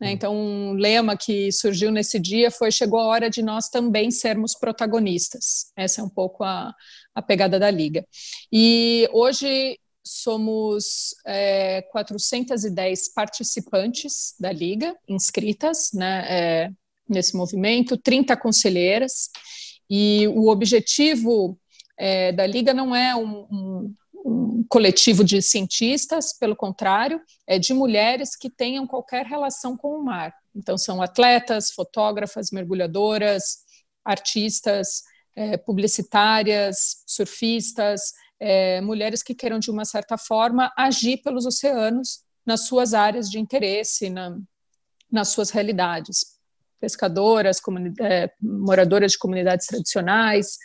[0.00, 0.08] Né?
[0.08, 0.10] Hum.
[0.10, 4.54] Então, um lema que surgiu nesse dia foi: chegou a hora de nós também sermos
[4.54, 5.70] protagonistas.
[5.76, 6.74] Essa é um pouco a,
[7.14, 8.04] a pegada da Liga.
[8.52, 16.70] E hoje somos é, 410 participantes da Liga, inscritas né, é,
[17.06, 19.28] nesse movimento, 30 conselheiras,
[19.88, 21.58] e o objetivo
[21.98, 23.94] é, da Liga não é um, um,
[24.24, 30.02] um, coletivo de cientistas, pelo contrário, é de mulheres que tenham qualquer relação com o
[30.02, 30.32] mar.
[30.56, 33.58] Então, são atletas, fotógrafas, mergulhadoras,
[34.02, 35.02] artistas,
[35.64, 42.94] publicitárias, surfistas, é, mulheres que queiram, de uma certa forma, agir pelos oceanos nas suas
[42.94, 44.38] áreas de interesse, na,
[45.10, 46.38] nas suas realidades.
[46.80, 47.60] Pescadoras,
[48.00, 50.56] é, moradoras de comunidades tradicionais.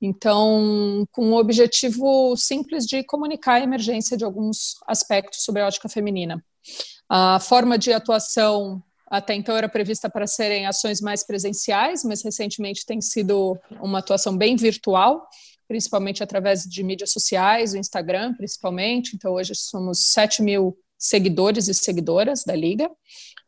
[0.00, 5.88] Então, com o objetivo simples de comunicar a emergência de alguns aspectos sobre a ótica
[5.88, 6.42] feminina.
[7.08, 12.86] A forma de atuação até então era prevista para serem ações mais presenciais, mas recentemente
[12.86, 15.26] tem sido uma atuação bem virtual
[15.70, 19.14] principalmente através de mídias sociais, o Instagram, principalmente.
[19.14, 22.90] Então, hoje somos 7 mil seguidores e seguidoras da Liga.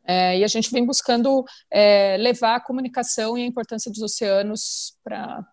[0.07, 4.97] É, e a gente vem buscando é, levar a comunicação e a importância dos oceanos
[5.03, 5.45] para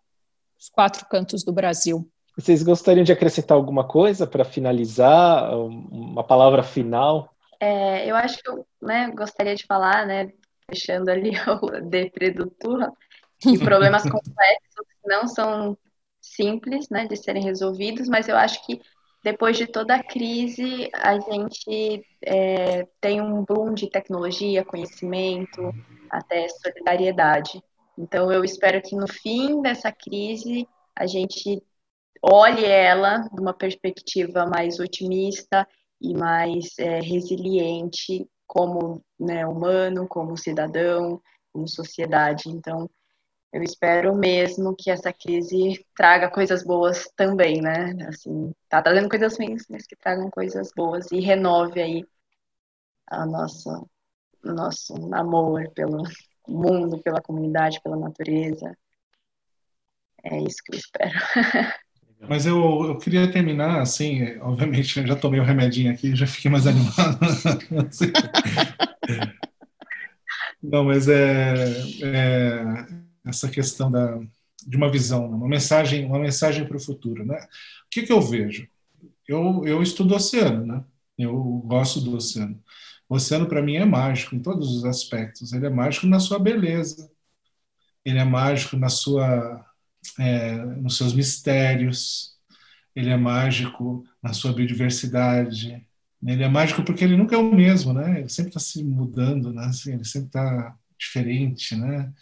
[0.56, 2.08] os quatro cantos do Brasil.
[2.36, 5.52] Vocês gostariam de acrescentar alguma coisa para finalizar?
[5.58, 7.34] Uma palavra final?
[7.58, 10.30] É, eu acho que eu né, gostaria de falar, né,
[10.68, 12.92] fechando ali o depre do Turra,
[13.40, 15.76] que problemas complexos não são
[16.20, 18.80] simples né, de serem resolvidos, mas eu acho que
[19.22, 25.72] depois de toda a crise, a gente é, tem um boom de tecnologia, conhecimento,
[26.10, 27.62] até solidariedade.
[27.98, 30.66] Então, eu espero que no fim dessa crise,
[30.96, 31.62] a gente
[32.22, 35.68] olhe ela de uma perspectiva mais otimista
[36.00, 41.20] e mais é, resiliente como né, humano, como cidadão,
[41.52, 42.48] como sociedade.
[42.48, 42.88] Então,
[43.52, 47.96] eu espero mesmo que essa crise traga coisas boas também, né?
[48.08, 52.04] Assim, tá trazendo coisas ruins, mas que tragam coisas boas e renove aí
[53.08, 53.82] a nossa
[54.42, 56.02] nosso amor pelo
[56.48, 58.74] mundo, pela comunidade, pela natureza.
[60.22, 61.12] É isso que eu espero.
[62.28, 66.50] Mas eu, eu queria terminar, assim, obviamente, eu já tomei o remedinho aqui, já fiquei
[66.50, 67.18] mais animado.
[70.62, 71.54] Não, mas é,
[72.02, 74.18] é essa questão da,
[74.66, 77.36] de uma visão, uma mensagem, uma mensagem para o futuro, né?
[77.36, 78.68] O que, que eu vejo?
[79.26, 80.84] Eu, eu estudo oceano, né?
[81.18, 82.62] Eu gosto do oceano.
[83.08, 85.52] O oceano para mim é mágico em todos os aspectos.
[85.52, 87.10] Ele é mágico na sua beleza.
[88.04, 89.66] Ele é mágico na sua,
[90.18, 92.36] é, nos seus mistérios.
[92.94, 95.86] Ele é mágico na sua biodiversidade.
[96.26, 98.20] Ele é mágico porque ele nunca é o mesmo, né?
[98.20, 99.66] Ele sempre está se mudando, né?
[99.66, 102.12] Assim, ele sempre está diferente, né?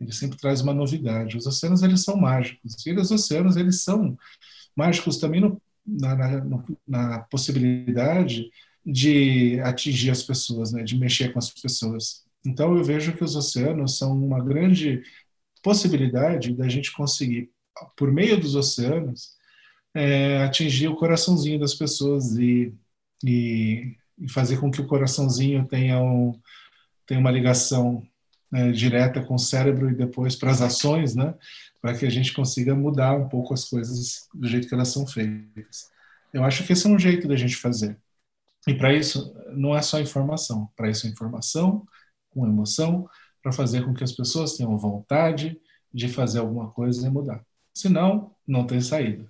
[0.00, 1.36] Ele sempre traz uma novidade.
[1.36, 2.86] Os oceanos eles são mágicos.
[2.86, 4.16] E os oceanos eles são
[4.76, 8.50] mágicos também no, na, na, na, possibilidade
[8.84, 10.82] de atingir as pessoas, né?
[10.82, 12.24] de mexer com as pessoas.
[12.46, 15.02] Então eu vejo que os oceanos são uma grande
[15.62, 17.50] possibilidade da gente conseguir,
[17.96, 19.36] por meio dos oceanos,
[19.94, 22.72] é, atingir o coraçãozinho das pessoas e,
[23.24, 26.38] e, e, fazer com que o coraçãozinho tenha, um,
[27.06, 28.06] tenha uma ligação
[28.50, 31.34] né, direta com o cérebro e depois para as ações, né,
[31.80, 35.06] para que a gente consiga mudar um pouco as coisas do jeito que elas são
[35.06, 35.90] feitas.
[36.32, 37.96] Eu acho que esse é um jeito da gente fazer.
[38.66, 40.68] E para isso, não é só informação.
[40.76, 41.86] Para isso, é informação
[42.30, 43.08] com emoção,
[43.42, 45.58] para fazer com que as pessoas tenham vontade
[45.92, 47.42] de fazer alguma coisa e mudar.
[47.72, 49.26] Senão, não tem saída.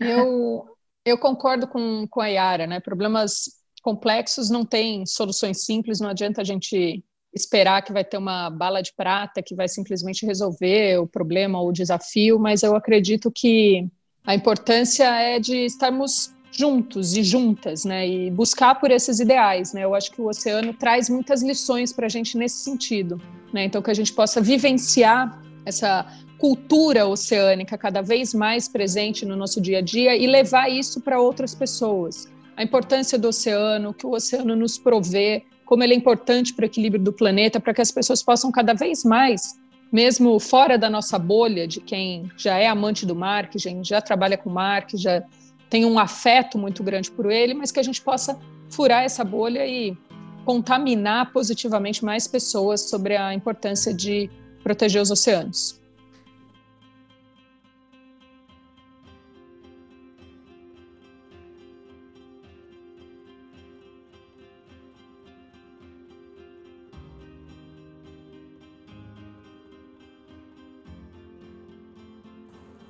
[0.00, 0.66] Eu,
[1.04, 2.80] eu concordo com, com a Yara, né?
[2.80, 7.04] Problemas complexos não têm soluções simples, não adianta a gente
[7.34, 11.68] esperar que vai ter uma bala de prata que vai simplesmente resolver o problema ou
[11.68, 13.88] o desafio, mas eu acredito que
[14.24, 19.84] a importância é de estarmos juntos e juntas, né, e buscar por esses ideais, né.
[19.84, 23.20] Eu acho que o oceano traz muitas lições para a gente nesse sentido,
[23.52, 23.64] né.
[23.64, 26.06] Então que a gente possa vivenciar essa
[26.38, 31.20] cultura oceânica cada vez mais presente no nosso dia a dia e levar isso para
[31.20, 32.28] outras pessoas.
[32.56, 36.66] A importância do oceano, que o oceano nos provê, como ele é importante para o
[36.66, 39.58] equilíbrio do planeta, para que as pessoas possam cada vez mais,
[39.92, 44.36] mesmo fora da nossa bolha, de quem já é amante do mar, que já trabalha
[44.36, 45.22] com mar, que já
[45.70, 48.38] tem um afeto muito grande por ele, mas que a gente possa
[48.68, 49.96] furar essa bolha e
[50.44, 54.30] contaminar positivamente mais pessoas sobre a importância de
[54.62, 55.80] proteger os oceanos.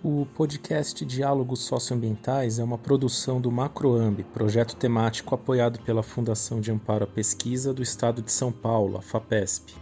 [0.06, 6.70] O podcast Diálogos Socioambientais é uma produção do MacroAmb, projeto temático apoiado pela Fundação de
[6.70, 9.74] Amparo à Pesquisa do Estado de São Paulo, a FAPESP.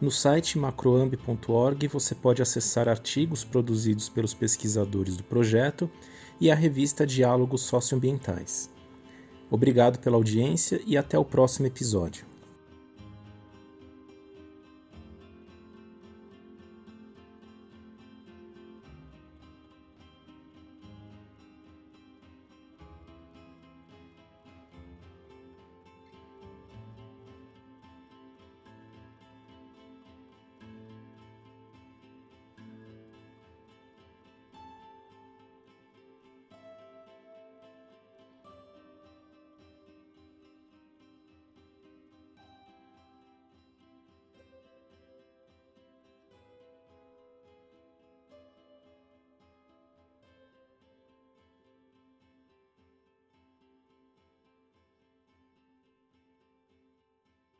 [0.00, 5.88] No site macroamb.org você pode acessar artigos produzidos pelos pesquisadores do projeto
[6.40, 8.68] e a revista Diálogos Socioambientais.
[9.48, 12.33] Obrigado pela audiência e até o próximo episódio.